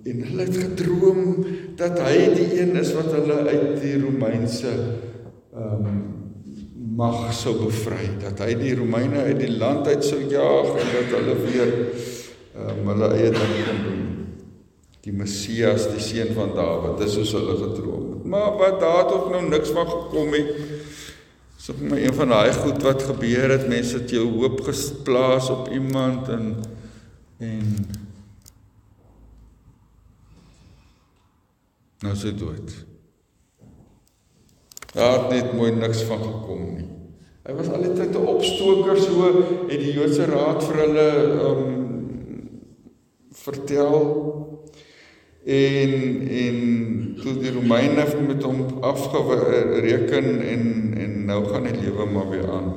en 0.05 0.23
hulle 0.27 0.43
het 0.43 0.57
gedroom 0.57 1.47
dat 1.77 1.99
hy 1.99 2.35
die 2.35 2.61
een 2.61 2.77
is 2.77 2.93
wat 2.93 3.13
hulle 3.15 3.39
uit 3.47 3.81
die 3.81 4.01
Romeinse 4.03 4.75
ehm 5.55 5.87
um, 5.87 6.22
mag 6.97 7.33
sou 7.37 7.55
bevry 7.61 8.11
dat 8.21 8.43
hy 8.45 8.53
die 8.59 8.75
Romeine 8.77 9.25
uit 9.29 9.39
die 9.41 9.53
land 9.57 9.87
uit 9.89 10.05
sou 10.05 10.21
jaag 10.29 10.75
en 10.77 10.91
dat 10.93 11.15
hulle 11.17 11.37
weer 11.47 11.73
um, 12.59 12.83
hulle 12.91 13.09
eie 13.17 13.31
ding 13.33 13.55
kon 13.67 13.81
doen. 13.87 14.03
Die 15.03 15.15
Messias, 15.17 15.89
die 15.91 16.03
seun 16.03 16.31
van 16.37 16.53
Dawid, 16.55 17.01
dis 17.01 17.17
soos 17.17 17.33
hulle 17.35 17.57
gedroom 17.59 18.05
het. 18.13 18.29
Maar 18.35 18.53
wat 18.61 18.79
daar 18.83 19.09
tot 19.11 19.33
nou 19.33 19.43
niks 19.49 19.73
van 19.75 19.89
gekom 19.89 20.37
het. 20.37 20.53
So 21.63 21.75
vir 21.79 21.91
my 21.95 21.99
een 22.03 22.15
van 22.19 22.35
daai 22.35 22.53
goed 22.59 22.83
wat 22.85 23.03
gebeur 23.07 23.57
het, 23.57 23.67
mense 23.71 24.01
het 24.01 24.15
jou 24.15 24.29
hoop 24.37 24.63
geplaas 24.67 25.51
op 25.55 25.73
iemand 25.73 26.31
en 26.35 26.55
en 27.43 27.77
nou 32.03 32.15
se 32.19 32.35
dood. 32.35 32.75
Daar 34.93 35.19
het 35.19 35.31
net 35.31 35.53
mooi 35.57 35.73
niks 35.73 36.03
van 36.09 36.21
gekom 36.23 36.65
nie. 36.75 36.89
Hy 37.43 37.55
was 37.59 37.69
al 37.73 37.83
die 37.83 37.95
tyd 37.97 38.15
'n 38.15 38.27
opstoker 38.37 38.99
so 38.99 39.31
het 39.69 39.81
die 39.81 39.93
Joodse 39.93 40.27
raad 40.31 40.63
vir 40.63 40.77
hulle 40.85 41.09
um 41.51 41.63
vertel. 43.33 43.99
en 45.45 45.93
en 46.29 46.59
toe 47.23 47.33
die 47.39 47.53
Romeine 47.53 48.05
met 48.27 48.43
hom 48.43 48.67
afgereken 48.81 50.43
en 50.47 50.95
en 50.97 51.25
nou 51.25 51.45
gaan 51.45 51.63
die 51.63 51.81
lewe 51.81 52.07
maar 52.07 52.29
weer 52.31 52.51
aan. 52.51 52.73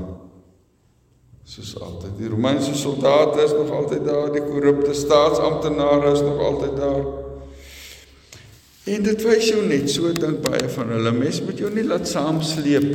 Soos 1.43 1.75
altyd. 1.79 2.17
Die 2.17 2.29
Romeinse 2.29 2.73
soldate 2.75 3.43
is 3.43 3.51
nog 3.53 3.69
altyd 3.71 4.05
daar, 4.05 4.31
die 4.31 4.41
korrupte 4.41 4.93
staatsamptenare 4.93 6.11
is 6.11 6.21
nog 6.21 6.39
altyd 6.39 6.77
daar. 6.77 7.24
En 8.85 9.05
dit 9.05 9.23
wys 9.25 9.47
jou 9.49 9.63
net 9.65 9.89
so 9.89 10.11
dink 10.13 10.43
baie 10.45 10.67
van 10.75 10.91
hulle 10.93 11.13
mes 11.15 11.41
moet 11.41 11.61
jou 11.63 11.71
nie 11.73 11.85
laat 11.87 12.05
saamsleep 12.09 12.91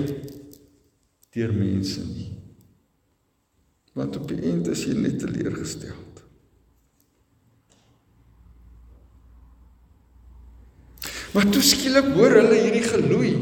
deur 1.34 1.54
mense 1.54 2.04
nie. 2.04 2.28
Want 3.98 4.16
op 4.20 4.28
die 4.30 4.38
einde 4.46 4.70
is 4.76 4.84
jy 4.86 4.94
net 4.94 5.18
teleurgestel. 5.22 5.98
Maar 11.30 11.46
toe 11.54 11.62
skielik 11.62 12.08
hoor 12.16 12.32
hulle 12.40 12.58
hierdie 12.58 12.86
geloei 12.86 13.34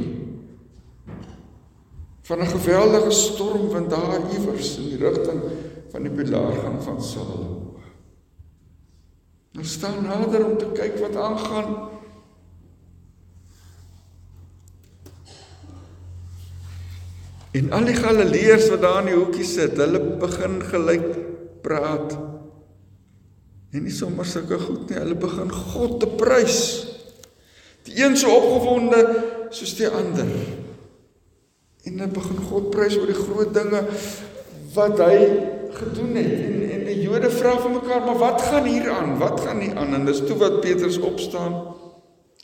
van 2.28 2.40
'n 2.44 2.52
geweldige 2.52 3.10
stormwind 3.10 3.90
daar 3.90 4.32
iewers 4.32 4.76
in 4.76 4.88
die 4.88 5.00
rigting 5.00 5.40
van 5.90 6.02
die 6.02 6.12
belaargang 6.12 6.82
van 6.82 7.02
Saul. 7.02 7.76
Hulle 9.52 9.64
staan 9.64 10.04
nader 10.04 10.44
om 10.44 10.58
te 10.58 10.68
kyk 10.74 10.98
wat 10.98 11.16
aangaan. 11.16 11.97
En 17.58 17.72
al 17.74 17.88
die 17.88 17.96
Galileërs 17.96 18.68
wat 18.72 18.82
daar 18.84 19.00
in 19.02 19.10
die 19.10 19.18
hoekie 19.18 19.46
sit, 19.46 19.78
hulle 19.80 20.00
begin 20.20 20.60
gelyk 20.68 21.08
praat. 21.64 22.14
En 23.74 23.84
nie 23.84 23.92
sommer 23.92 24.26
sulke 24.28 24.60
goed 24.62 24.88
nie, 24.88 25.00
hulle 25.00 25.16
begin 25.18 25.50
God 25.52 25.98
te 26.02 26.08
prys. 26.20 26.60
Die 27.88 27.98
een 27.98 28.16
so 28.20 28.30
opgewonde 28.32 29.02
soos 29.54 29.74
die 29.78 29.88
ander. 29.88 30.28
En 31.84 31.98
hulle 31.98 32.10
begin 32.14 32.40
God 32.48 32.70
prys 32.74 32.96
oor 33.00 33.10
die 33.10 33.18
groot 33.18 33.52
dinge 33.56 33.82
wat 34.76 35.02
hy 35.02 35.18
gedoen 35.78 36.14
het. 36.20 36.32
En 36.46 36.56
en 36.68 36.86
die 36.86 37.00
Jode 37.02 37.30
vra 37.32 37.56
vir 37.58 37.74
mekaar, 37.74 38.04
"Maar 38.06 38.18
wat 38.18 38.42
gaan 38.42 38.64
hier 38.64 38.90
aan? 38.90 39.18
Wat 39.18 39.40
gaan 39.40 39.58
nie 39.58 39.74
aan?" 39.74 39.94
En 39.94 40.04
dis 40.04 40.20
toe 40.26 40.36
wat 40.36 40.60
Petrus 40.60 40.98
opstaan. 40.98 41.74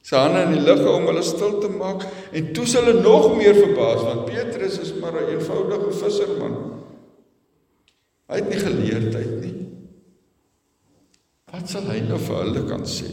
Sy 0.04 0.20
hande 0.20 0.42
in 0.44 0.58
die 0.58 0.64
lug 0.64 0.82
om 0.84 1.06
hulle 1.08 1.22
stil 1.24 1.54
te 1.62 1.70
maak 1.72 2.02
en 2.36 2.48
toe 2.56 2.66
s 2.68 2.76
hulle 2.76 2.98
nog 3.00 3.30
meer 3.38 3.56
verbaas 3.56 4.02
want 4.04 4.26
Petrus 4.28 4.76
is 4.82 4.92
maar 5.00 5.16
'n 5.16 5.30
eenvoudige 5.32 5.92
visserman. 6.00 6.56
Hy 8.28 8.36
het 8.36 8.48
nie 8.48 8.60
geleerdheid 8.60 9.34
nie. 9.40 9.54
Wat 11.52 11.68
sal 11.70 11.88
hy 11.88 12.00
nou 12.00 12.18
vir 12.18 12.36
hulle 12.36 12.64
kan 12.68 12.84
sê? 12.84 13.08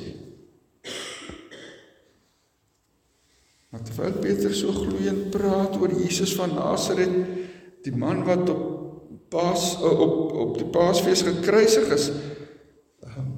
Maar 3.71 3.83
terwyl 3.87 4.19
Petrus 4.19 4.59
so 4.59 4.71
gloeiend 4.71 5.31
praat 5.31 5.77
oor 5.79 5.93
Jesus 5.95 6.35
van 6.35 6.55
Nasaret, 6.55 7.15
die 7.83 7.95
man 7.95 8.25
wat 8.25 8.49
op 8.49 8.67
Paas 9.29 9.77
op 9.79 10.33
op 10.35 10.57
die 10.57 10.67
Paasfees 10.67 11.21
gekruisig 11.23 11.87
is, 11.87 12.11
ehm, 12.99 13.31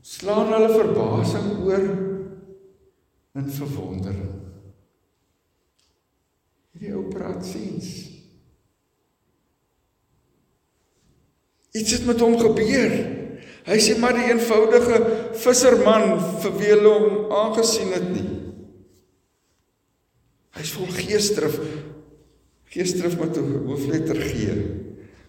slaan 0.00 0.52
hulle 0.52 0.70
verbasing 0.70 1.66
oor 1.66 2.09
in 3.40 3.50
verwondering. 3.54 4.32
Hierdie 6.74 6.94
ou 6.96 7.08
praat 7.10 7.42
sins. 7.46 7.88
Iets 11.76 11.96
het 11.98 12.06
met 12.08 12.22
hom 12.22 12.36
gebeur. 12.40 12.94
Hy 13.66 13.78
sê 13.82 13.96
maar 14.00 14.16
die 14.16 14.30
eenvoudige 14.30 15.00
visserman 15.38 16.16
vir 16.42 16.54
wie 16.58 16.70
hulle 16.72 16.92
hom 16.94 17.34
aangesien 17.42 17.92
het 17.94 18.08
nie. 18.10 18.28
Hy's 20.58 20.72
vol 20.74 20.90
geesdrif. 20.96 21.60
Geesdrif 22.70 23.18
met 23.18 23.36
'n 23.36 23.66
hoofletter 23.66 24.16
G. 24.16 24.48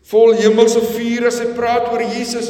Vol 0.09 0.33
hemelse 0.33 0.81
vuur 0.81 1.27
as 1.27 1.39
hy 1.39 1.53
praat 1.53 1.91
oor 1.91 2.01
Jesus 2.01 2.49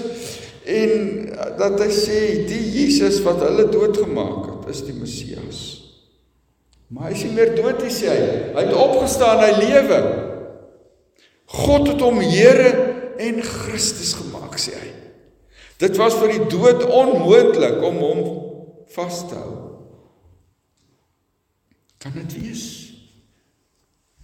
en 0.65 1.20
dat 1.59 1.79
hy 1.79 1.89
sê 1.93 2.19
die 2.47 2.63
Jesus 2.75 3.21
wat 3.25 3.41
hulle 3.45 3.67
doodgemaak 3.71 4.49
het, 4.49 4.69
is 4.73 4.83
die 4.87 4.95
Messias. 4.97 5.61
Maar 6.91 7.09
hy 7.09 7.15
is 7.15 7.23
nie 7.27 7.35
meer 7.37 7.53
dood 7.55 7.79
nie 7.83 7.93
sê 7.93 8.11
hy. 8.11 8.29
Hy 8.57 8.65
het 8.67 8.75
opgestaan, 8.75 9.43
hy 9.45 9.51
lewe. 9.61 9.99
God 11.51 11.87
het 11.91 12.03
hom 12.03 12.19
Here 12.23 12.71
en 13.21 13.41
Christus 13.45 14.13
gemaak 14.19 14.57
sê 14.59 14.75
hy. 14.75 14.91
Dit 15.81 15.97
was 15.97 16.15
vir 16.19 16.35
die 16.35 16.47
dood 16.51 16.83
onmoontlik 16.85 17.79
om 17.87 17.99
hom 18.03 18.21
vas 18.93 19.21
te 19.29 19.39
hou. 19.39 19.57
Kan 22.01 22.15
dit 22.17 22.37
wees? 22.41 22.65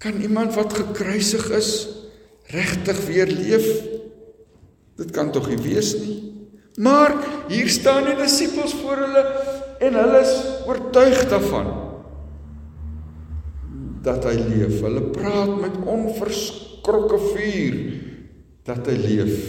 Kan 0.01 0.19
iemand 0.21 0.53
wat 0.57 0.75
gekruisig 0.77 1.47
is 1.57 1.71
regtig 2.53 2.99
weer 3.07 3.29
leef? 3.31 3.67
Dit 4.97 5.13
kan 5.15 5.31
tog 5.33 5.47
nie 5.49 5.61
wees 5.61 5.93
nie. 5.97 6.17
Maar 6.77 7.15
hier 7.49 7.69
staan 7.69 8.05
die 8.05 8.15
disippels 8.19 8.75
voor 8.77 8.99
hulle 9.01 9.23
en 9.81 9.95
hulle 9.97 10.19
is 10.21 10.33
oortuig 10.69 11.23
daarvan 11.29 11.71
dat 14.05 14.27
hy 14.29 14.35
leef. 14.37 14.77
Hulle 14.85 15.01
praat 15.15 15.55
met 15.57 15.79
onverskrokke 15.89 17.17
vuur 17.31 17.79
dat 18.69 18.85
hy 18.91 18.95
leef. 19.01 19.41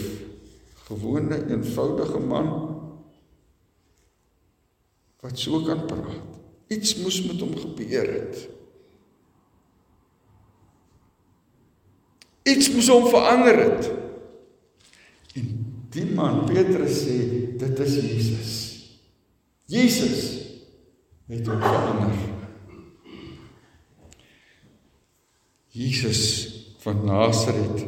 Gewone 0.89 1.43
eenvoudige 1.53 2.23
man 2.25 2.51
wat 5.21 5.37
so 5.37 5.61
kan 5.67 5.85
praat. 5.91 6.37
Iets 6.73 6.97
moes 7.03 7.21
met 7.27 7.45
hom 7.45 7.53
gebeur 7.61 8.09
het. 8.09 8.45
Iets 12.49 12.73
moes 12.73 12.89
hom 12.89 13.09
verander 13.13 13.65
het. 13.67 13.91
En 15.37 15.68
die 15.93 16.05
man 16.13 16.45
Petrus 16.49 17.03
sê 17.05 17.19
dit 17.59 17.81
is 17.85 17.95
Jesus. 18.05 18.55
Jesus 19.69 20.25
het 21.29 21.49
hom 21.49 21.61
verander. 21.61 22.23
Jesus 25.79 26.23
van 26.83 27.05
Nasaret 27.07 27.85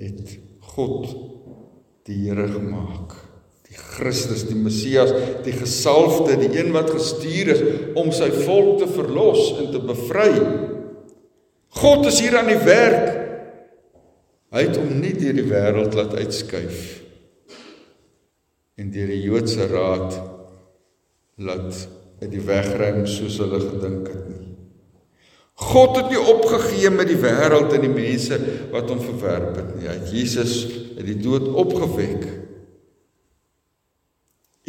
het 0.00 0.36
God 0.74 1.10
die 2.06 2.22
Here 2.24 2.46
gemaak 2.50 3.16
die 3.70 3.78
Christus, 3.78 4.48
die 4.48 4.58
Messias, 4.58 5.12
die 5.44 5.54
gesalfde, 5.54 6.34
die 6.40 6.50
een 6.58 6.72
wat 6.74 6.90
gestuur 6.90 7.52
is 7.54 7.60
om 7.98 8.10
sy 8.14 8.26
volk 8.34 8.80
te 8.80 8.88
verlos 8.90 9.52
en 9.60 9.68
te 9.70 9.82
bevry. 9.84 10.32
God 11.78 12.08
is 12.10 12.18
hier 12.18 12.34
aan 12.40 12.50
die 12.50 12.58
werk. 12.66 13.12
Hy 14.50 14.64
het 14.66 14.80
hom 14.80 14.96
nie 14.98 15.14
deur 15.14 15.36
die 15.38 15.46
wêreld 15.46 15.94
laat 15.94 16.16
uitskuif 16.18 16.99
en 18.80 18.92
deur 18.92 19.12
die 19.12 19.22
Joodse 19.26 19.68
raad 19.68 20.16
laat 21.40 21.86
uit 22.20 22.30
die 22.32 22.44
wegruim 22.44 23.04
soos 23.08 23.38
hulle 23.40 23.60
gedink 23.62 24.08
het 24.08 24.26
nie. 24.28 24.46
God 25.60 25.98
het 25.98 26.08
nie 26.08 26.20
opgegee 26.32 26.88
met 26.92 27.10
die 27.10 27.20
wêreld 27.20 27.74
en 27.76 27.84
die 27.84 27.92
mense 27.92 28.38
wat 28.72 28.88
hom 28.88 29.00
verwerp 29.04 29.58
het 29.58 29.74
nie. 29.76 29.88
Hy 29.88 29.96
het 29.98 30.14
Jesus 30.14 30.54
uit 30.96 31.04
die 31.04 31.18
dood 31.20 31.48
opgewek 31.60 32.24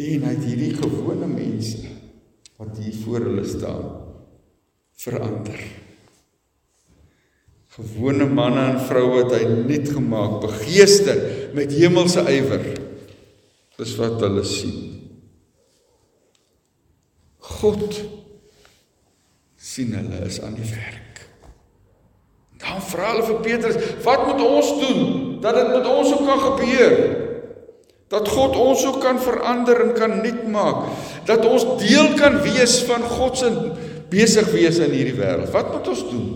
En 0.02 0.24
hy 0.24 0.34
het 0.34 0.44
hierdie 0.46 0.72
gewone 0.74 1.28
mense 1.28 1.90
wat 2.58 2.78
hier 2.80 2.94
voor 3.04 3.26
hulle 3.26 3.44
staan 3.46 3.84
verander. 5.02 5.58
Gewone 7.76 8.28
manne 8.28 8.64
en 8.74 8.80
vroue 8.86 9.22
wat 9.22 9.34
hy 9.36 9.46
nuut 9.50 9.88
gemaak, 9.90 10.40
begeester 10.44 11.20
met 11.56 11.72
hemelse 11.74 12.24
ywer. 12.30 12.66
Dis 13.82 13.96
wat 13.98 14.20
hulle 14.22 14.44
sien. 14.46 14.76
God 17.42 17.96
sien 19.58 19.94
hulle 19.96 20.20
is 20.28 20.38
aan 20.42 20.54
die 20.54 20.68
werk. 20.70 21.24
Dan 22.62 22.78
vra 22.86 23.10
hulle 23.10 23.26
vir 23.26 23.40
Petrus, 23.42 23.78
"Wat 24.06 24.26
moet 24.28 24.42
ons 24.46 24.70
doen 24.78 25.40
dat 25.42 25.54
dit 25.58 25.68
met 25.74 25.86
ons 25.86 26.12
ook 26.14 26.26
kan 26.26 26.40
gebeur?" 26.40 27.22
dat 28.12 28.28
God 28.28 28.56
ons 28.60 28.84
ook 28.86 29.00
kan 29.00 29.20
verander 29.20 29.80
en 29.80 29.94
kan 29.96 30.20
nuut 30.20 30.44
maak 30.52 30.84
dat 31.24 31.46
ons 31.48 31.64
deel 31.80 32.12
kan 32.20 32.42
wees 32.44 32.82
van 32.84 33.02
God 33.08 33.38
se 33.40 33.48
besig 34.12 34.50
wees 34.52 34.80
in 34.84 34.92
hierdie 34.92 35.16
wêreld 35.16 35.52
wat 35.54 35.70
moet 35.72 35.88
ons 35.88 36.02
doen 36.10 36.26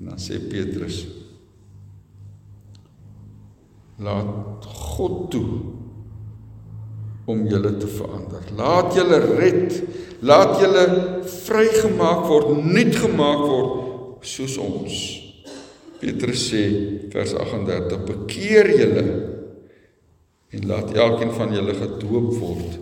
en 0.00 0.12
dan 0.12 0.20
sê 0.20 0.36
Petrus 0.52 1.00
laat 4.00 4.66
God 4.66 5.30
toe 5.30 5.60
om 7.30 7.46
julle 7.46 7.76
te 7.78 7.88
verander. 7.88 8.44
Laat 8.58 8.94
julle 8.96 9.20
red. 9.38 9.76
Laat 10.26 10.58
julle 10.60 10.84
vrygemaak 11.46 12.26
word 12.28 12.52
nuut 12.64 12.96
gemaak 12.96 13.42
word 13.46 14.26
soos 14.26 14.58
ons. 14.60 14.96
Petrus 16.00 16.48
sê 16.50 16.64
vers 17.12 17.32
38: 17.36 18.04
"Bekeer 18.08 18.68
julle 18.76 19.06
en 20.50 20.66
laat 20.66 20.92
elkeen 20.96 21.32
van 21.32 21.52
julle 21.54 21.74
gedoop 21.74 22.32
word 22.40 22.78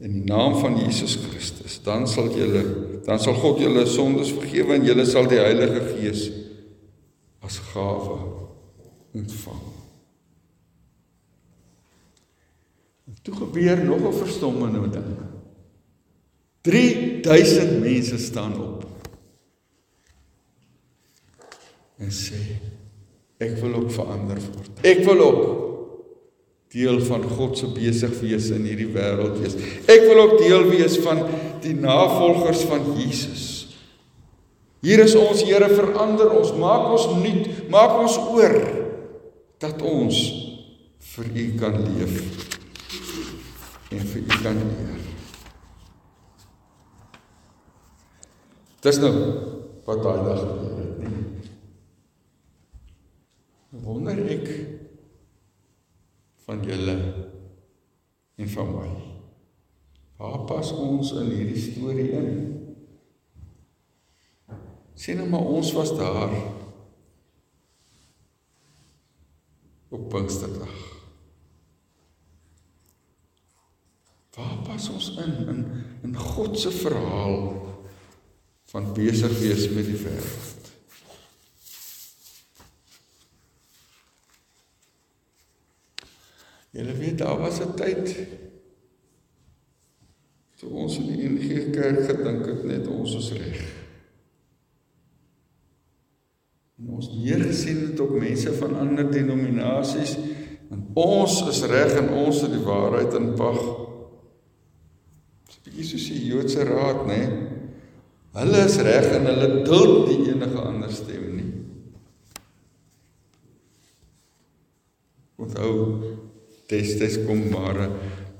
in 0.00 0.12
die 0.12 0.24
naam 0.28 0.58
van 0.60 0.76
Jesus 0.76 1.16
Christus, 1.16 1.78
dan 1.84 2.04
sal 2.08 2.28
julle 2.34 2.64
dan 3.06 3.20
sal 3.22 3.36
God 3.38 3.62
julle 3.62 3.86
sondes 3.88 4.32
vergewe 4.34 4.76
en 4.76 4.84
julle 4.84 5.06
sal 5.08 5.28
die 5.30 5.40
Heilige 5.40 5.80
Gees 5.94 6.26
as 7.46 7.60
gawe 7.70 8.18
ontvang. 9.16 9.64
En 13.06 13.15
toe 13.26 13.34
gebeur 13.34 13.84
nog 13.84 14.00
'n 14.06 14.18
verstommende 14.22 14.88
ding. 14.88 15.18
3000 16.60 17.80
mense 17.80 18.18
staan 18.18 18.60
op. 18.60 18.84
En 21.96 22.10
sê 22.10 22.40
ek 23.36 23.58
wil 23.58 23.74
ook 23.74 23.90
verander 23.90 24.38
word. 24.54 24.70
Ek 24.80 25.04
wil 25.04 25.20
ook 25.20 25.66
deel 26.68 27.00
van 27.00 27.22
God 27.22 27.58
se 27.58 27.66
besig 27.66 28.20
wees 28.20 28.50
in 28.50 28.64
hierdie 28.64 28.92
wêreld 28.92 29.38
wees. 29.38 29.54
Ek 29.86 30.00
wil 30.06 30.18
ook 30.18 30.38
deel 30.38 30.68
wees 30.68 30.98
van 30.98 31.26
die 31.60 31.74
navolgers 31.74 32.60
van 32.60 32.98
Jesus. 32.98 33.76
Hier 34.80 34.98
is 34.98 35.14
ons 35.14 35.42
Here 35.42 35.68
verander 35.68 36.30
ons, 36.30 36.52
maak 36.52 36.90
ons 36.90 37.06
nuut, 37.22 37.68
maak 37.70 37.98
ons 37.98 38.18
oor 38.18 38.58
dat 39.58 39.82
ons 39.82 40.32
vir 40.98 41.24
U 41.34 41.54
kan 41.58 41.80
leef 41.96 42.45
en 43.90 44.06
vir 44.10 44.22
U 44.22 44.40
kan 44.42 44.58
leer. 44.60 45.04
Dis 48.86 48.98
nou 49.02 49.12
wat 49.86 50.02
daai 50.04 50.20
dag 50.26 50.40
gebeur 50.42 50.78
het, 50.82 50.98
nie? 51.02 51.14
Wonder 53.86 54.20
ek 54.36 54.46
van 56.46 56.62
julle 56.66 56.96
en 58.36 58.52
van 58.54 58.74
my. 58.74 58.90
Waar 60.16 60.44
pas 60.48 60.70
ons 60.72 61.12
in 61.20 61.32
hierdie 61.34 61.62
storie 61.64 62.10
in? 62.20 62.30
Sien 64.96 65.18
nou 65.20 65.28
maar 65.28 65.50
ons 65.58 65.72
was 65.76 65.92
daar 65.98 66.32
op 69.90 70.08
Pinksterdag. 70.12 70.85
Waar 74.36 74.56
pas 74.66 74.88
ons 74.92 75.14
in 75.16 75.48
in 75.48 75.60
in 76.02 76.16
God 76.16 76.58
se 76.58 76.70
verhaal 76.70 77.38
van 78.64 78.92
besig 78.92 79.38
wees 79.38 79.68
met 79.72 79.86
die 79.88 79.96
wêreld? 79.96 80.68
Julle 86.76 86.92
weet 87.00 87.18
daar 87.18 87.38
was 87.40 87.60
'n 87.64 87.72
tyd 87.80 88.12
toe 90.56 90.70
ons 90.70 90.98
in 90.98 91.06
die 91.06 91.28
NG 91.28 91.70
Kerk 91.72 92.04
gedink 92.10 92.46
het 92.46 92.64
net 92.64 92.86
ons 92.86 93.14
is 93.14 93.32
reg. 93.32 93.64
Ons 96.86 97.08
neergesien 97.08 97.80
het 97.86 98.00
op 98.00 98.10
mense 98.10 98.52
van 98.52 98.76
ander 98.76 99.10
denominasies 99.10 100.16
en 100.70 100.90
ons 100.94 101.40
is 101.48 101.62
reg 101.62 101.92
en 101.92 102.08
ons 102.08 102.40
het 102.40 102.52
die 102.52 102.64
waarheid 102.64 103.14
in 103.14 103.34
pag. 103.34 103.85
Soos 105.84 106.08
die 106.08 106.24
Joodse 106.30 106.64
raad, 106.64 107.04
nê? 107.08 107.20
Hulle 108.36 108.64
is 108.68 108.76
reg 108.84 109.06
en 109.16 109.28
hulle 109.30 109.62
duld 109.64 110.08
die 110.10 110.30
enige 110.32 110.60
ander 110.60 110.92
stem 110.92 111.26
nie. 111.36 111.50
Onthou 115.40 115.72
destyds 116.68 117.20
kom 117.24 117.46
maar 117.52 117.80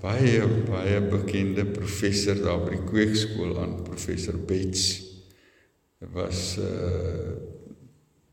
baie 0.02 0.42
baie 0.68 1.00
bekende 1.10 1.64
professor 1.64 2.38
daar 2.42 2.62
by 2.66 2.76
die 2.76 2.86
kweekskool 2.90 3.56
aan 3.62 3.78
professor 3.86 4.36
Bets 4.48 4.86
hy 6.02 6.10
was 6.12 6.58
'n 6.58 6.62
uh, 6.62 7.34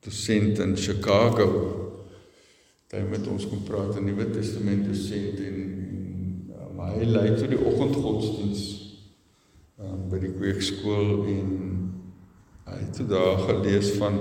dosent 0.04 0.60
in 0.60 0.76
Chicago 0.76 1.48
hy 2.94 3.04
met 3.10 3.28
ons 3.28 3.48
kom 3.48 3.64
praat 3.64 3.96
'n 3.98 4.06
Nuwe 4.06 4.30
Testament 4.30 4.86
dosent 4.88 5.40
en, 5.40 5.60
en 6.52 6.68
um, 6.68 6.82
hy 7.00 7.06
lei 7.06 7.30
toe 7.38 7.48
die 7.48 7.64
oggendgodsdiens 7.72 8.83
um, 9.80 10.10
by 10.12 10.20
die 10.22 10.34
kweekskool 10.36 11.24
en 11.32 11.54
hy 12.68 12.80
het 12.80 13.02
daar 13.10 13.42
gelees 13.48 13.94
van 14.00 14.20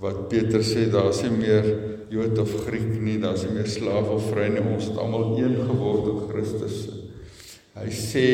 wat 0.00 0.28
Petrus 0.32 0.72
sê 0.72 0.86
daar's 0.92 1.20
nie 1.26 1.36
meer 1.36 1.66
Jood 2.10 2.38
of 2.42 2.50
Griek 2.64 2.96
nie, 2.98 3.20
daar's 3.22 3.44
nie 3.46 3.54
meer 3.54 3.68
slaaf 3.70 4.08
of 4.10 4.30
vry 4.32 4.48
nie, 4.50 4.62
ons 4.64 4.88
het 4.88 4.96
almal 4.98 5.36
een 5.38 5.54
geword 5.68 6.08
in 6.10 6.22
Christus. 6.32 6.78
Hy 7.76 7.86
sê 7.94 8.24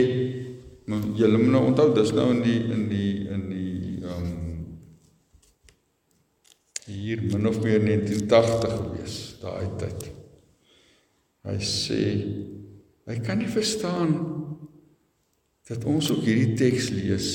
julle 0.87 1.41
moet 1.41 1.53
nou 1.53 1.65
onthou 1.73 1.91
dis 1.97 2.13
nou 2.17 2.31
in 2.33 2.41
die 2.45 2.61
in 2.73 2.87
die 2.89 3.11
in 3.35 3.43
die 3.51 4.05
um, 4.07 4.31
hier 6.87 7.25
min 7.27 7.51
of 7.51 7.59
meer 7.65 7.83
1980 7.83 8.77
gewees, 8.79 9.19
daai 9.43 9.67
tyd. 9.83 10.09
Hy 11.47 11.59
sê 11.61 12.01
hy 13.07 13.19
kan 13.27 13.43
nie 13.43 13.51
verstaan 13.51 14.15
dat 15.67 15.85
ons 15.85 16.11
ook 16.15 16.25
hierdie 16.27 16.55
teks 16.59 16.91
lees 16.95 17.31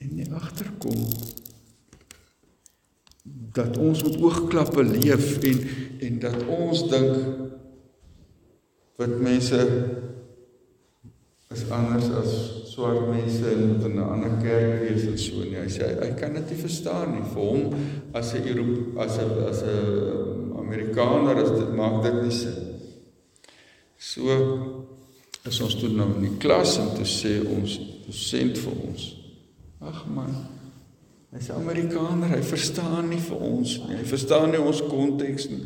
en 0.00 0.14
nie 0.16 0.28
agterkom 0.36 1.00
dat 3.56 3.76
ons 3.76 4.02
met 4.04 4.20
oogklappe 4.20 4.84
leef 4.84 5.38
en 5.50 5.62
en 6.00 6.18
dat 6.22 6.46
ons 6.48 6.86
dink 6.88 7.16
wat 9.00 9.16
mense 9.20 9.60
is 11.50 11.64
anders 11.74 12.08
as 12.20 12.34
swart 12.70 13.08
mense 13.10 13.44
en 13.50 13.64
moet 13.72 13.84
in 13.88 13.96
'n 13.96 14.10
ander 14.14 14.34
kerk 14.42 14.80
wees 14.82 15.04
en 15.04 15.18
so 15.18 15.42
nie. 15.44 15.56
Hy 15.56 15.68
sê 15.68 15.82
hy, 15.88 15.94
hy 16.06 16.10
kan 16.20 16.34
dit 16.34 16.50
nie 16.50 16.60
verstaan 16.60 17.14
nie. 17.14 17.24
Vir 17.32 17.42
hom 17.42 17.62
as 18.14 18.34
'n 18.34 18.46
Europe 18.46 19.00
as 19.00 19.18
'n 19.18 19.30
as 19.50 19.62
'n 19.62 20.52
Amerikaner 20.62 21.42
is 21.42 21.50
dit 21.50 21.74
maak 21.74 22.02
dit 22.02 22.22
nie 22.22 22.30
sin. 22.30 22.54
So 23.98 24.86
is 25.44 25.60
ons 25.60 25.74
toe 25.80 25.88
nou 25.88 26.10
in 26.16 26.28
die 26.28 26.36
klas 26.38 26.78
en 26.78 26.92
toe 26.96 27.06
sê 27.08 27.38
ons 27.40 27.78
dosent 28.06 28.58
vir 28.58 28.76
ons 28.88 29.08
Ag 29.80 30.04
man. 30.06 30.34
Hy's 31.32 31.48
'n 31.48 31.52
Amerikaner, 31.52 32.28
hy 32.28 32.42
verstaan 32.42 33.08
nie 33.08 33.20
vir 33.20 33.36
ons 33.36 33.78
nie. 33.78 33.96
Hy 33.96 34.04
verstaan 34.04 34.50
nie 34.50 34.60
ons 34.60 34.82
konteks 34.82 35.48
nie. 35.48 35.62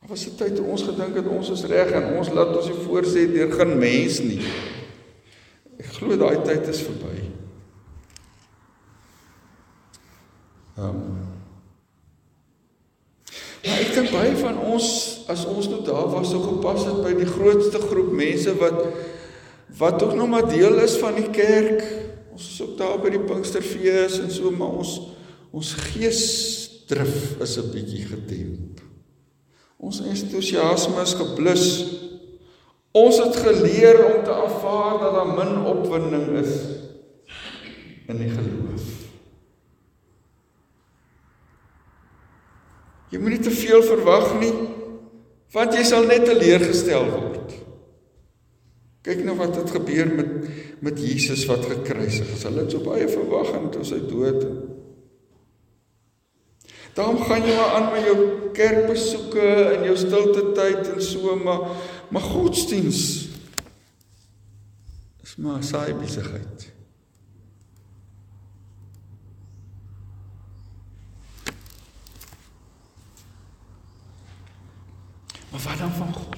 Daar 0.00 0.08
was 0.08 0.26
'n 0.26 0.36
tyd 0.36 0.56
toe 0.56 0.64
ons 0.64 0.82
gedink 0.82 1.14
het 1.16 1.26
ons 1.26 1.50
is 1.50 1.64
reg 1.64 1.90
en 1.90 2.16
ons 2.16 2.28
laat 2.30 2.56
ons 2.56 2.66
nie 2.66 2.86
voorsê 2.86 3.26
deur 3.26 3.52
geen 3.52 3.78
mens 3.78 4.20
nie. 4.20 4.40
Ek 5.78 5.86
glo 5.86 6.16
daai 6.16 6.42
tyd 6.44 6.68
is 6.68 6.80
verby. 6.80 7.16
Ehm 10.76 10.88
um, 10.88 11.25
Maar 13.66 13.82
ek 13.82 13.94
dink 13.96 14.12
baie 14.14 14.34
van 14.38 14.58
ons 14.62 14.88
as 15.32 15.42
ons 15.50 15.66
nou 15.72 15.80
daar 15.86 16.06
was 16.12 16.30
so 16.30 16.42
gepas 16.44 16.84
het 16.86 17.00
by 17.02 17.12
die 17.18 17.28
grootste 17.28 17.80
groep 17.82 18.12
mense 18.14 18.54
wat 18.60 18.78
wat 19.76 20.02
ook 20.06 20.14
nog 20.14 20.30
maar 20.30 20.46
deel 20.48 20.78
is 20.80 20.94
van 21.02 21.18
die 21.18 21.28
kerk. 21.34 21.82
Ons 22.32 22.46
is 22.52 22.62
ook 22.62 22.76
daar 22.78 23.00
by 23.02 23.10
die 23.12 23.24
Pinksterfees 23.26 24.20
en 24.22 24.30
so 24.32 24.52
maar 24.54 24.78
ons 24.78 24.94
ons 25.56 25.72
geesdrif 25.90 27.40
is 27.42 27.56
'n 27.58 27.70
bietjie 27.72 28.06
gedemp. 28.06 28.80
Ons 29.76 30.00
entoesiasme 30.00 31.02
is 31.02 31.14
geblus. 31.14 31.66
Ons 32.92 33.18
het 33.20 33.36
geleer 33.36 33.98
om 34.04 34.24
te 34.24 34.32
aanvaar 34.32 34.98
dat 35.00 35.12
daar 35.18 35.32
min 35.36 35.64
opwinding 35.64 36.38
is 36.40 36.54
in 38.08 38.16
die 38.22 38.30
geloof. 38.30 38.86
Jy 43.16 43.22
moenie 43.22 43.40
te 43.40 43.48
veel 43.48 43.80
verwag 43.80 44.34
nie, 44.42 44.52
want 45.54 45.72
jy 45.72 45.86
sal 45.88 46.04
net 46.04 46.26
teleurgestel 46.28 47.06
word. 47.08 47.54
Kyk 49.06 49.22
nou 49.24 49.38
wat 49.38 49.56
het 49.56 49.72
gebeur 49.72 50.10
met 50.12 50.34
met 50.84 50.98
Jesus 51.00 51.46
wat 51.48 51.64
gekruisig 51.64 52.28
is. 52.34 52.42
Hulle 52.44 52.66
het 52.66 52.74
so 52.74 52.84
baie 52.84 53.06
verwag 53.08 53.54
en 53.56 53.70
toe 53.72 53.86
sy 53.88 54.02
dood. 54.04 54.42
Daarom 56.92 57.22
gaan 57.24 57.48
jy 57.48 57.56
maar 57.56 57.72
aan 57.78 57.88
met 57.94 58.04
jou 58.04 58.18
kerkbesoeke 58.52 59.48
en 59.78 59.88
jou 59.88 59.96
stilte 59.96 60.44
tyd 60.58 60.92
en 60.92 61.00
so 61.00 61.40
maar 61.40 61.64
maar 62.12 62.28
godsdiens 62.28 63.00
is 65.24 65.36
maar 65.40 65.64
saai 65.64 65.96
besigheid. 65.96 66.75
Maar 75.50 75.60
wat 75.60 75.78
dan 75.78 75.90
van 75.90 76.14
God? 76.14 76.36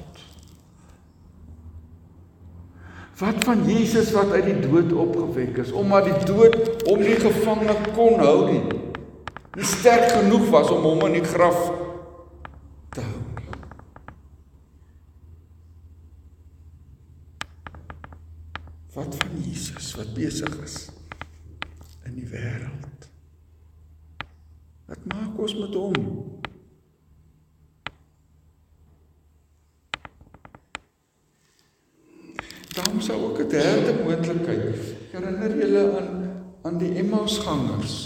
Wat 3.19 3.45
van 3.45 3.65
Jesus 3.67 4.11
wat 4.11 4.31
uit 4.31 4.45
die 4.45 4.61
dood 4.61 4.93
opgewek 4.93 5.57
is, 5.57 5.73
omdat 5.73 6.05
die 6.05 6.25
dood 6.25 6.83
hom 6.87 7.01
nie 7.03 7.17
gevangene 7.19 7.75
kon 7.97 8.21
hou 8.23 8.45
nie. 8.47 8.63
Nie 9.59 9.67
sterk 9.67 10.13
genoeg 10.13 10.47
was 10.55 10.71
om 10.71 10.87
hom 10.87 11.03
in 11.09 11.17
die 11.19 11.25
graf 11.27 11.59
te 12.95 13.03
hou 13.03 13.19
nie. 13.25 13.49
Wat 18.95 19.19
van 19.19 19.43
Jesus 19.43 19.91
wat 19.99 20.15
besig 20.15 20.55
is 20.63 20.79
in 22.07 22.15
die 22.23 22.31
wêreld? 22.31 23.11
Wat 24.87 25.11
maak 25.11 25.43
ons 25.43 25.59
met 25.59 25.75
hom? 25.75 26.28
Sou 33.01 33.19
ook 33.31 33.39
'n 33.39 33.49
derde 33.49 33.93
moontlikheid. 34.05 34.79
Herinner 35.13 35.53
julle 35.57 35.85
aan 35.99 36.19
aan 36.63 36.79
die 36.79 36.95
Emmausgangers 37.01 37.97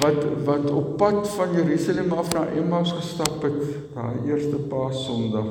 wat 0.00 0.22
wat 0.46 0.70
op 0.72 0.96
pad 0.96 1.28
van 1.34 1.52
Jerusalem 1.52 2.12
af 2.16 2.32
na 2.32 2.46
Emmaus 2.56 2.92
gestap 2.96 3.42
het 3.44 3.58
daai 3.94 4.30
eerste 4.30 4.56
Paasondag 4.70 5.50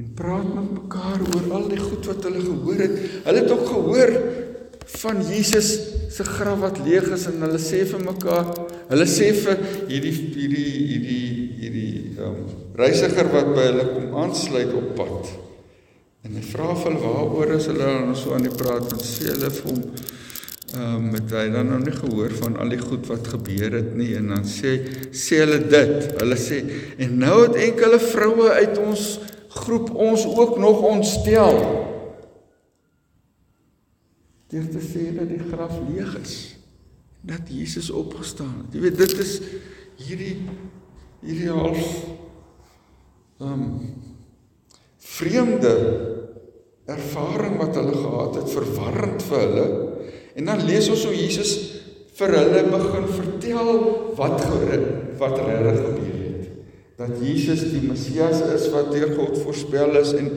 en 0.00 0.08
praat 0.14 0.48
met 0.54 0.70
mekaar 0.78 1.20
oor 1.34 1.52
al 1.58 1.68
die 1.68 1.80
goed 1.80 2.08
wat 2.08 2.24
hulle 2.28 2.40
gehoor 2.44 2.80
het. 2.84 2.96
Hulle 3.24 3.42
het 3.42 3.52
ook 3.52 3.66
gehoor 3.68 4.12
van 5.02 5.22
Jesus 5.24 5.70
se 6.12 6.24
graf 6.24 6.60
wat 6.60 6.80
leeg 6.84 7.08
is 7.16 7.24
en 7.30 7.40
hulle 7.44 7.60
sê 7.60 7.82
vir 7.88 8.04
mekaar, 8.04 8.52
hulle 8.92 9.06
sê 9.08 9.32
vir 9.36 9.64
hierdie 9.88 10.12
hierdie 10.12 10.68
hierdie 10.92 11.24
hierdie 11.62 11.90
ehm 12.16 12.28
um, 12.28 12.54
reisiger 12.76 13.32
wat 13.32 13.50
by 13.56 13.66
hulle 13.70 13.88
kom 13.94 14.16
aansluit 14.22 14.72
op 14.76 14.94
pad. 15.00 15.34
En 16.26 16.34
hy 16.34 16.42
vra 16.42 16.72
vir 16.74 16.88
hulle 16.90 17.00
waaroor 17.06 17.50
is 17.54 17.66
hulle 17.70 17.86
dan 17.86 18.16
so 18.18 18.34
aan 18.34 18.46
die 18.48 18.50
praat 18.50 18.88
en 18.90 19.02
sê 19.04 19.28
hulle 19.30 19.50
vir 19.60 19.66
hom 19.70 19.82
ehm 20.76 20.94
um, 20.96 21.04
het 21.14 21.30
hy 21.30 21.44
dan 21.54 21.68
nog 21.70 21.84
nie 21.84 21.92
gehoor 21.94 22.32
van 22.40 22.56
al 22.58 22.72
die 22.74 22.80
goed 22.80 23.06
wat 23.06 23.28
gebeur 23.30 23.76
het 23.78 23.92
nie 23.94 24.08
en 24.18 24.32
dan 24.32 24.42
sê 24.50 24.72
sê 25.14 25.38
hulle 25.44 25.60
dit. 25.70 26.08
Hulle 26.18 26.38
sê 26.42 26.58
en 27.06 27.14
nou 27.20 27.36
het 27.44 27.58
enkele 27.68 28.00
vroue 28.02 28.48
uit 28.58 28.80
ons 28.82 29.04
groep 29.60 29.92
ons 29.94 30.24
ook 30.32 30.58
nog 30.58 30.82
ontstel. 30.88 31.60
Deur 34.50 34.66
te 34.74 34.82
sê 34.82 35.06
dat 35.14 35.30
die 35.30 35.44
graf 35.46 35.78
leeg 35.86 36.10
is 36.24 36.34
dat 37.26 37.46
Jesus 37.50 37.92
opgestaan 37.94 38.64
het. 38.64 38.74
Jy 38.74 38.82
weet 38.88 38.98
dit 39.04 39.16
is 39.22 39.38
hierdie 40.02 40.34
hierdie 41.22 41.54
half 41.54 41.86
ehm 43.38 43.54
um, 43.54 43.72
vreemde 45.06 45.72
ervaring 46.86 47.56
wat 47.58 47.74
hulle 47.78 47.94
gehad 47.94 48.38
het 48.40 48.52
verwarrend 48.54 49.24
vir 49.26 49.42
hulle. 49.42 49.66
En 50.38 50.50
dan 50.50 50.62
lees 50.68 50.88
ons 50.92 51.06
hoe 51.08 51.16
Jesus 51.16 51.54
vir 52.16 52.32
hulle 52.38 52.62
begin 52.72 53.08
vertel 53.18 53.72
wat 54.18 54.44
wat 55.20 55.38
regtig 55.40 55.80
gebeur 55.82 56.22
het. 56.22 56.46
Dat 56.96 57.18
Jesus 57.20 57.66
die 57.72 57.82
Messias 57.84 58.40
is 58.54 58.70
wat 58.72 58.92
deur 58.92 59.12
God 59.16 59.36
voorspel 59.42 59.98
is 60.00 60.14
en 60.16 60.30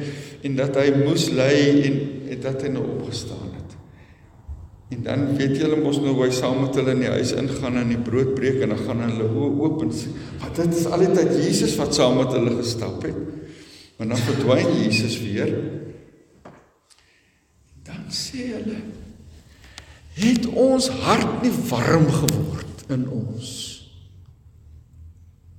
en 0.48 0.56
dat 0.56 0.78
hy 0.80 0.88
moes 1.02 1.28
ly 1.36 1.54
en, 1.84 1.98
en 2.32 2.44
dat 2.44 2.62
hy 2.64 2.70
nou 2.72 2.86
opgestaan 2.96 3.50
het. 3.58 3.74
En 4.96 5.04
dan 5.06 5.26
weet 5.38 5.58
julle 5.60 5.78
mos 5.78 6.00
nou 6.02 6.16
hoe 6.16 6.26
hy 6.26 6.32
saam 6.34 6.64
met 6.64 6.78
hulle 6.80 6.96
in 6.96 7.04
die 7.04 7.12
huis 7.12 7.34
ingaan 7.38 7.78
en 7.84 7.92
die 7.92 8.00
brood 8.02 8.32
breek 8.38 8.64
en 8.64 8.74
dan 8.74 8.82
gaan 8.88 9.04
hulle 9.06 9.28
oë 9.28 9.50
oop 9.68 9.84
en 9.86 9.92
sê, 9.94 10.10
"Wat 10.42 10.56
dit 10.56 10.80
is 10.80 10.88
al 10.88 11.04
die 11.06 11.12
tyd 11.14 11.36
Jesus 11.44 11.76
wat 11.78 11.94
saam 11.94 12.18
met 12.18 12.34
hulle 12.34 12.56
gestap 12.58 13.04
het." 13.04 13.20
Maar 13.98 14.08
dan 14.08 14.18
verdwyn 14.18 14.72
Jesus 14.80 15.20
weer 15.22 15.54
sê 18.14 18.52
hulle 18.54 18.80
het 20.20 20.48
ons 20.52 20.90
hart 21.04 21.44
nie 21.44 21.54
warm 21.70 22.08
geword 22.12 22.86
in 22.92 23.06
ons 23.14 23.52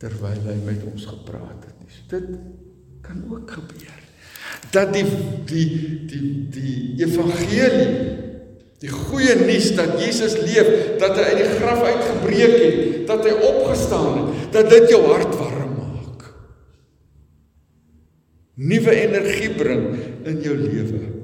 terwyl 0.01 0.41
hy 0.49 0.57
met 0.65 0.85
ons 0.89 1.05
gepraat 1.11 1.67
het 1.67 1.77
nie. 1.83 1.93
So 1.93 2.09
dit 2.15 2.29
kan 3.05 3.21
ook 3.29 3.51
gebeur. 3.59 3.99
Dat 4.73 4.93
die 4.95 5.05
die 5.49 5.69
die 6.09 6.31
die 6.55 6.75
evangelie 7.05 8.19
die 8.81 8.89
goeie 8.89 9.35
nuus 9.43 9.75
dat 9.77 9.99
Jesus 10.01 10.39
leef, 10.41 10.69
dat 11.01 11.19
hy 11.19 11.25
uit 11.35 11.41
die 11.43 11.57
graf 11.59 11.83
uitgebreek 11.85 12.55
het, 12.57 12.77
dat 13.11 13.27
hy 13.29 13.35
opgestaan 13.45 14.15
het, 14.17 14.47
dat 14.57 14.71
dit 14.73 14.95
jou 14.95 15.03
hart 15.05 15.35
warm 15.37 15.75
maak. 15.77 16.31
Nuwe 18.57 18.95
energie 19.03 19.51
bring 19.59 19.85
in 20.25 20.41
jou 20.47 20.57
lewe. 20.57 21.20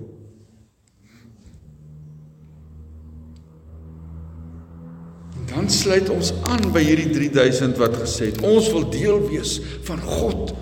Dan 5.67 5.75
sluit 5.75 6.11
ons 6.15 6.29
aan 6.47 6.69
by 6.71 6.79
hierdie 6.79 7.09
3000 7.11 7.79
wat 7.81 7.97
gesê 7.99 8.29
het 8.31 8.45
ons 8.47 8.69
wil 8.71 8.85
deel 8.93 9.17
wees 9.27 9.57
van 9.89 9.99
God 9.99 10.53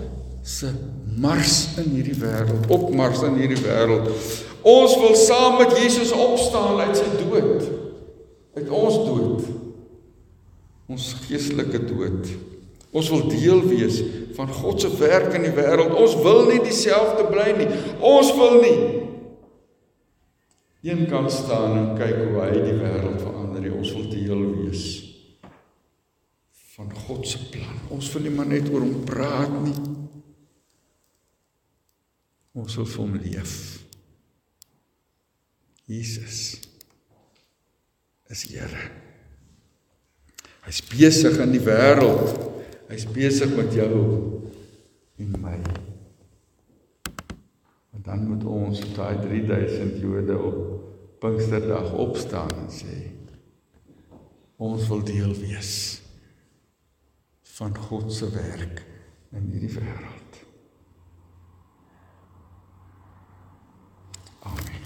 se 0.41 0.71
mars 1.21 1.75
in 1.81 1.91
hierdie 1.93 2.15
wêreld, 2.17 2.65
opmars 2.73 3.21
in 3.25 3.37
hierdie 3.37 3.59
wêreld. 3.61 4.09
Ons 4.65 4.95
wil 4.97 5.13
saam 5.17 5.59
met 5.61 5.75
Jesus 5.77 6.09
opstaan 6.11 6.81
uit 6.81 6.97
sy 6.97 7.05
dood. 7.19 7.69
Uit 8.57 8.73
ons 8.73 8.97
dood. 9.05 9.45
Ons 10.89 11.07
geestelike 11.27 11.83
dood. 11.85 12.33
Ons 12.95 13.09
wil 13.13 13.27
deel 13.29 13.61
wees 13.69 14.01
van 14.35 14.49
God 14.49 14.81
se 14.81 14.89
werk 14.99 15.37
in 15.37 15.45
die 15.47 15.53
wêreld. 15.53 15.93
Ons 16.01 16.17
wil 16.25 16.47
nie 16.49 16.61
dieselfde 16.65 17.29
bly 17.29 17.51
nie. 17.61 17.69
Ons 18.01 18.33
wil 18.37 18.59
nie 18.65 18.77
een 20.85 21.07
kan 21.09 21.31
staan 21.31 21.77
en 21.77 21.97
kyk 21.97 22.19
hoe 22.21 22.41
hy 22.43 22.51
die 22.59 22.77
wêreld 22.77 23.21
verander. 23.21 23.69
Ons 23.73 23.93
wil 23.95 24.09
deel 24.11 24.43
wees 24.59 24.83
van 26.75 26.91
God 27.05 27.27
se 27.27 27.39
plan. 27.49 27.79
Ons 27.89 28.11
wil 28.13 28.27
nie 28.27 28.33
maar 28.35 28.49
net 28.49 28.69
oor 28.69 28.83
hom 28.83 29.01
praat 29.07 29.53
nie. 29.63 29.75
Ons 32.55 32.77
wil 32.77 32.87
vir 32.91 33.01
hom 33.01 33.17
leef. 33.23 33.55
Jesus 35.89 36.61
is 38.29 38.45
Here. 38.49 38.85
Hy's 40.65 40.81
besig 40.89 41.37
in 41.41 41.53
die 41.53 41.61
wêreld. 41.65 42.39
Hy's 42.89 43.05
besig 43.09 43.53
met 43.57 43.73
jou 43.73 43.99
en 45.21 45.35
my 45.41 45.57
dan 48.05 48.27
moet 48.27 48.43
ons 48.45 48.81
daai 48.93 49.19
3000 49.19 49.97
Jode 50.01 50.37
op 50.37 50.57
Pinksterdag 51.19 51.93
opstaan 51.93 52.51
en 52.53 52.69
sê 52.69 52.97
ons 54.61 54.87
wil 54.87 55.01
deel 55.03 55.33
wees 55.39 55.71
van 57.55 57.77
God 57.87 58.13
se 58.13 58.29
werk 58.29 58.83
in 59.35 59.47
hierdie 59.51 59.71
wêreld. 59.73 60.37
Amen. 64.45 64.85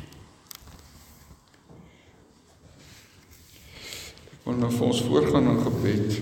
Ek 4.30 4.48
wil 4.48 4.58
nou 4.64 4.72
vir 4.78 4.88
ons 4.88 5.04
voorgaan 5.10 5.52
in 5.52 5.62
gebed. 5.68 6.20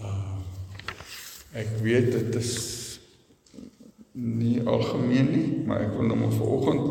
Uh, 0.00 0.38
ek 1.64 1.76
weet 1.82 2.12
dit 2.14 2.42
is 2.44 2.75
nie 4.16 4.62
algemeen 4.64 5.30
nie, 5.32 5.48
maar 5.68 5.84
ek 5.84 5.96
wil 5.96 6.08
nou 6.08 6.18
maar 6.22 6.32
vanoggend 6.32 6.86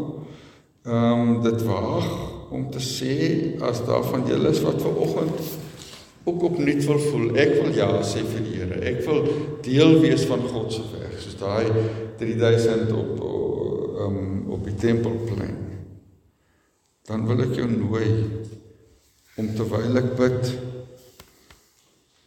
ehm 0.85 1.21
um, 1.21 1.29
dit 1.41 1.63
waag 1.65 2.09
om 2.53 2.67
te 2.69 2.81
sê 2.83 3.15
as 3.65 3.81
daar 3.87 4.03
van 4.05 4.27
julle 4.29 4.51
is 4.53 4.61
wat 4.61 4.81
vanoggend 4.81 5.39
ook 6.25 6.43
opnuut 6.43 6.85
wil 6.85 6.99
voel, 6.99 7.25
ek 7.37 7.51
wil 7.59 7.73
ja 7.77 7.89
sê 8.05 8.21
vir 8.25 8.45
die 8.45 8.55
Here. 8.57 8.77
Ek 8.89 9.03
wil 9.05 9.27
deel 9.65 9.99
wees 10.01 10.23
van 10.29 10.41
God 10.49 10.71
se 10.73 10.85
werk, 10.93 11.17
soos 11.21 11.37
daai 11.41 11.69
3000 12.21 12.93
op 12.93 13.11
ehm 13.25 14.17
um, 14.21 14.31
op 14.55 14.65
die 14.65 14.77
tempelplein. 14.79 15.57
Dan 17.05 17.25
wil 17.27 17.41
ek 17.45 17.57
jou 17.57 17.67
nooi 17.69 18.07
om 19.41 19.53
terwyl 19.57 20.01
ek 20.01 20.13
bid 20.17 20.51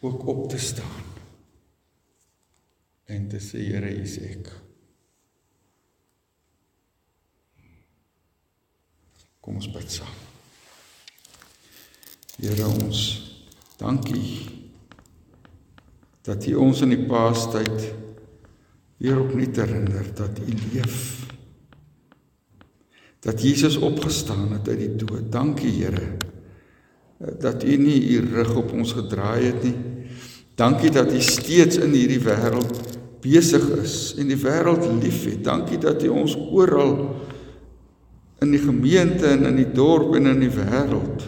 ook 0.03 0.27
op 0.27 0.47
te 0.51 0.59
staan 0.59 1.05
en 3.09 3.27
te 3.31 3.39
sê 3.43 3.63
Here, 3.63 3.87
hier 3.87 4.03
is 4.03 4.19
ek. 4.19 4.51
Kom 9.49 9.57
ons 9.57 9.71
bid 9.73 9.89
saam. 9.89 10.17
Here 12.37 12.67
ons 12.69 12.99
dankie 13.79 14.45
dat 16.21 16.45
U 16.51 16.53
ons 16.67 16.83
in 16.85 16.93
die 16.93 17.07
Paastyd 17.09 17.87
weer 19.01 19.17
opnuut 19.17 19.57
herinner 19.57 20.11
dat 20.19 20.37
U 20.43 20.53
leef. 20.75 20.99
Dat 23.25 23.41
Jesus 23.41 23.79
opgestaan 23.81 24.53
het 24.53 24.69
uit 24.69 24.83
die 24.83 24.91
dood. 25.01 25.31
Dankie 25.33 25.73
Here 25.79 26.11
dat 27.41 27.65
U 27.65 27.79
nie 27.81 27.97
U 28.05 28.21
rug 28.35 28.53
op 28.61 28.69
ons 28.77 28.93
gedraai 28.99 29.47
het 29.47 29.65
nie. 29.65 29.73
Dankie 30.61 30.93
dat 30.93 31.09
U 31.09 31.23
steeds 31.25 31.81
in 31.81 31.97
hierdie 31.97 32.21
wêreld 32.21 32.85
besig 33.25 33.65
is 33.81 33.97
en 34.13 34.29
die 34.29 34.37
wêreld 34.45 34.85
liefhet. 35.01 35.41
Dankie 35.49 35.81
dat 35.81 36.05
U 36.05 36.13
ons 36.21 36.37
oral 36.37 36.93
in 38.39 38.53
die 38.55 38.61
gemeente 38.61 39.27
en 39.33 39.45
in 39.49 39.59
die 39.59 39.71
dorp 39.75 40.15
en 40.15 40.29
in 40.31 40.43
die 40.45 40.53
wêreld 40.53 41.27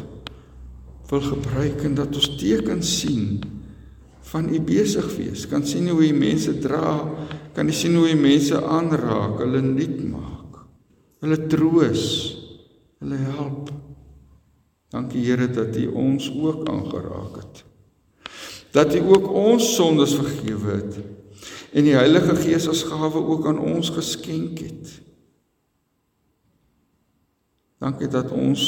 wil 1.11 1.23
gebruik 1.25 1.83
en 1.83 1.95
dat 1.97 2.15
ons 2.15 2.29
tekens 2.39 2.91
sien 3.01 3.41
van 4.31 4.47
u 4.47 4.61
besig 4.63 5.09
wees. 5.17 5.43
Kan 5.51 5.65
sien 5.67 5.89
hoe 5.91 6.05
u 6.07 6.13
mense 6.15 6.53
dra 6.63 7.01
kan 7.51 7.67
jy 7.67 7.75
sien 7.75 7.97
hoe 7.99 8.07
jy 8.07 8.15
mense 8.15 8.55
aanraak, 8.55 9.41
hulle 9.43 9.59
nuut 9.65 9.97
maak. 10.07 10.61
Hulle 11.21 11.37
troos, 11.51 12.05
hulle 13.03 13.19
help. 13.35 13.73
Dankie 14.91 15.23
Here 15.23 15.47
dat 15.47 15.75
U 15.79 15.85
ons 15.95 16.27
ook 16.35 16.67
aangeraak 16.69 17.35
het. 17.39 17.63
Dat 18.75 18.95
U 18.95 19.03
ook 19.15 19.27
ons 19.27 19.75
sondes 19.75 20.15
vergewe 20.15 20.77
het 20.79 20.99
en 21.71 21.85
die 21.87 21.95
Heilige 21.95 22.35
Gees 22.35 22.67
as 22.67 22.83
gawe 22.83 23.21
ook 23.31 23.45
aan 23.47 23.59
ons 23.59 23.93
geskenk 23.95 24.59
het. 24.59 24.89
Dankie 27.81 28.07
dat 28.07 28.29
ons 28.31 28.61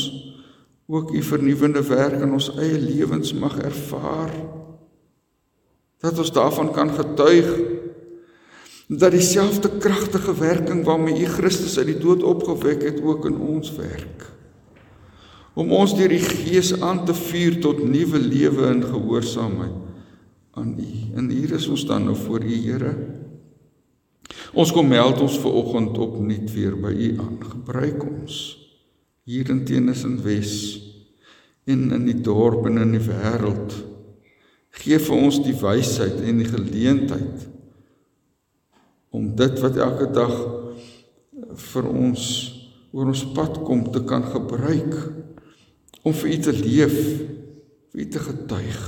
ook 0.90 1.14
U 1.14 1.22
vernuwende 1.22 1.84
werk 1.86 2.18
in 2.22 2.34
ons 2.34 2.50
eie 2.58 2.80
lewens 2.82 3.34
mag 3.34 3.60
ervaar. 3.62 4.34
Dat 6.02 6.18
ons 6.18 6.34
daarvan 6.34 6.72
kan 6.74 6.90
getuig 6.90 7.52
dat 8.88 9.14
dieselfde 9.14 9.70
kragtige 9.80 10.34
werking 10.38 10.84
waarmee 10.86 11.22
U 11.22 11.26
Christus 11.26 11.78
uit 11.78 11.94
die 11.94 11.98
dood 11.98 12.24
opgewek 12.24 12.82
het 12.84 13.02
ook 13.02 13.26
in 13.30 13.38
ons 13.38 13.72
werk. 13.78 14.26
Om 15.54 15.72
ons 15.72 15.94
deur 15.96 16.10
die 16.10 16.22
Gees 16.22 16.74
aan 16.82 17.06
te 17.06 17.14
vuur 17.14 17.60
tot 17.62 17.84
nuwe 17.86 18.20
lewe 18.20 18.68
in 18.74 18.82
gehoorsaamheid 18.84 19.78
aan 20.58 20.74
U. 20.80 20.90
En 21.18 21.30
hier 21.30 21.54
is 21.54 21.70
ons 21.70 21.86
dan 21.86 22.10
nou 22.10 22.18
voor 22.18 22.44
U 22.44 22.58
Here. 22.66 22.96
Ons 24.54 24.74
kom 24.74 24.90
meld 24.90 25.22
ons 25.22 25.38
ver 25.40 25.54
oggend 25.54 25.98
opnuut 25.98 26.50
weer 26.54 26.76
by 26.82 26.92
U 26.92 27.14
aan. 27.22 27.40
Gebruik 27.54 28.04
ons 28.10 28.63
hier 29.24 29.50
in 29.50 29.64
Tenis 29.66 30.04
en 30.08 30.18
Wes 30.24 30.54
en 31.70 31.92
in 31.96 32.08
die 32.10 32.20
dorp 32.20 32.66
en 32.68 32.82
in 32.82 32.96
die 32.98 33.04
wêreld. 33.06 33.76
Geef 34.84 35.08
vir 35.08 35.22
ons 35.30 35.40
die 35.46 35.56
wysheid 35.56 36.20
en 36.26 36.42
die 36.42 36.50
geleentheid 36.50 37.48
om 39.14 39.30
dit 39.38 39.60
wat 39.62 39.78
elke 39.78 40.10
dag 40.12 40.34
vir 41.70 41.88
ons 41.88 42.26
oor 42.94 43.12
ons 43.14 43.24
pad 43.36 43.60
kom 43.66 43.86
te 43.94 44.02
kan 44.10 44.26
gebruik 44.26 44.96
om 46.04 46.14
vir 46.18 46.34
u 46.34 46.38
te 46.50 46.54
leef, 46.58 46.98
vir 47.94 48.04
u 48.04 48.08
te 48.12 48.22
getuig. 48.26 48.82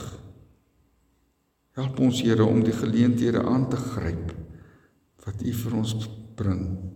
Help 1.75 2.01
ons 2.03 2.21
Here 2.23 2.43
om 2.43 2.61
die 2.63 2.75
geleenthede 2.75 3.41
aan 3.43 3.69
te 3.71 3.79
gryp 3.79 4.33
wat 5.25 5.41
u 5.41 5.55
vir 5.63 5.79
ons 5.79 5.95
bring. 6.37 6.94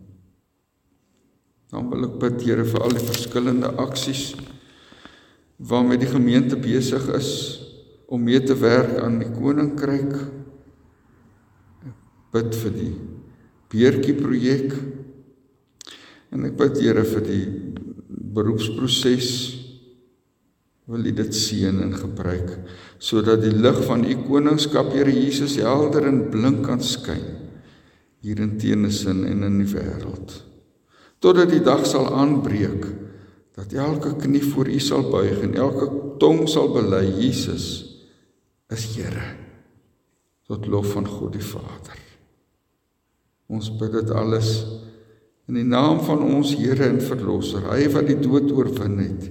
Dan 1.69 1.89
wil 1.91 2.08
ek 2.08 2.17
bid 2.21 2.41
Here 2.47 2.65
vir 2.65 2.86
al 2.86 2.95
die 2.97 3.05
verskillende 3.05 3.73
aksies 3.82 4.34
waarmee 5.60 5.99
die 5.99 6.10
gemeente 6.10 6.58
besig 6.58 7.05
is 7.17 7.32
om 8.10 8.23
mee 8.25 8.39
te 8.41 8.55
werk 8.58 8.95
aan 9.03 9.19
die 9.21 9.29
koninkryk. 9.29 10.15
Bid 12.34 12.58
vir 12.63 12.73
die 12.73 12.93
beertjie 13.69 14.15
projek. 14.17 14.73
En 16.34 16.47
ek 16.49 16.58
bid 16.58 16.82
Here 16.82 17.05
vir 17.05 17.25
die 17.27 17.45
beroepsproses 18.10 19.32
wil 20.89 21.05
U 21.05 21.12
dit 21.13 21.36
seën 21.38 21.82
en 21.84 21.93
gebruik 21.93 22.55
sodat 22.97 23.43
die 23.43 23.53
lig 23.53 23.77
van 23.86 24.01
U 24.10 24.15
koningskap 24.25 24.89
Here 24.95 25.13
Jesus 25.13 25.60
helder 25.62 26.08
en 26.10 26.25
blink 26.34 26.63
kan 26.65 26.82
skyn 26.82 27.25
hier 28.25 28.41
in 28.41 28.58
Teenesin 28.60 29.21
en 29.29 29.45
in 29.47 29.62
die 29.62 29.69
wêreld. 29.69 30.49
Totdat 31.19 31.51
die 31.51 31.63
dag 31.63 31.84
sal 31.88 32.08
aanbreek 32.15 32.86
dat 33.60 33.73
elke 33.75 34.13
knie 34.15 34.43
voor 34.43 34.69
U 34.71 34.79
sal 34.79 35.10
buig 35.12 35.41
en 35.43 35.58
elke 35.60 35.89
tong 36.21 36.45
sal 36.47 36.71
bely 36.71 37.03
Jesus 37.19 37.65
is 38.71 38.86
Here 38.95 39.36
tot 40.49 40.65
lof 40.65 40.93
van 40.95 41.05
God 41.05 41.36
die 41.36 41.45
Vader. 41.45 41.97
Ons 43.49 43.69
bid 43.77 43.91
dit 43.99 44.13
alles 44.17 44.63
in 45.49 45.58
die 45.60 45.67
naam 45.67 45.99
van 46.05 46.23
ons 46.25 46.55
Here 46.58 46.88
en 46.88 47.01
Verlosser, 47.01 47.67
hy 47.69 47.89
wat 47.93 48.08
die 48.10 48.17
dood 48.21 48.49
oorwin 48.53 48.97
het 49.01 49.29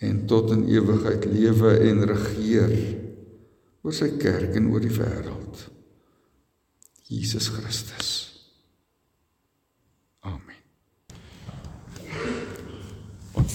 en 0.00 0.24
tot 0.30 0.50
in 0.54 0.64
ewigheid 0.70 1.26
lewe 1.28 1.74
en 1.90 2.06
regeer 2.08 2.72
oor 3.84 3.94
sy 3.96 4.14
kerk 4.20 4.56
en 4.56 4.70
oor 4.72 4.82
die 4.82 4.94
wêreld. 4.94 5.66
Jesus 7.10 7.50
Christus. 7.52 8.10
Amen. 10.24 10.56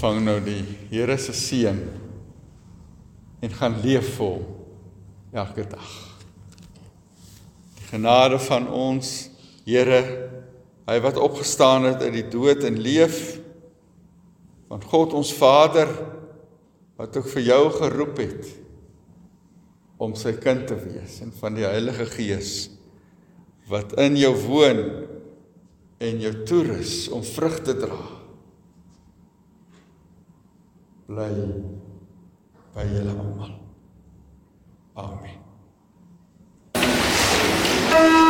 Ontvang 0.05 0.21
nou 0.21 0.41
die 0.45 0.61
Here 0.91 1.15
se 1.17 1.33
seën 1.33 1.79
en 3.41 3.53
gaan 3.57 3.79
leef 3.81 4.11
vol 4.19 4.43
elke 5.33 5.63
dag. 5.65 5.93
Die 7.79 7.87
genade 7.89 8.37
van 8.45 8.67
ons 8.69 9.31
Here, 9.65 10.03
hy 10.85 10.97
wat 11.01 11.17
opgestaan 11.17 11.87
het 11.89 12.03
uit 12.05 12.19
die 12.19 12.27
dood 12.29 12.61
en 12.69 12.77
leef 12.85 13.39
van 14.69 14.85
God 14.91 15.15
ons 15.17 15.31
Vader 15.33 15.89
wat 17.01 17.17
ook 17.17 17.31
vir 17.31 17.47
jou 17.47 17.63
geroep 17.73 18.21
het 18.21 18.51
om 19.97 20.13
sy 20.13 20.35
kind 20.37 20.67
te 20.69 20.77
wees 20.83 21.17
en 21.25 21.33
van 21.39 21.57
die 21.57 21.65
Heilige 21.65 22.05
Gees 22.13 22.51
wat 23.73 23.97
in 24.05 24.21
jou 24.21 24.35
woon 24.43 24.83
en 25.97 26.21
jou 26.27 26.35
toerus 26.45 27.07
om 27.09 27.25
vrug 27.25 27.57
te 27.65 27.73
dra 27.81 28.14
bly 31.07 31.29
by 32.73 32.85
julle 32.91 33.11
almal. 33.11 33.51
Amen. 37.93 38.24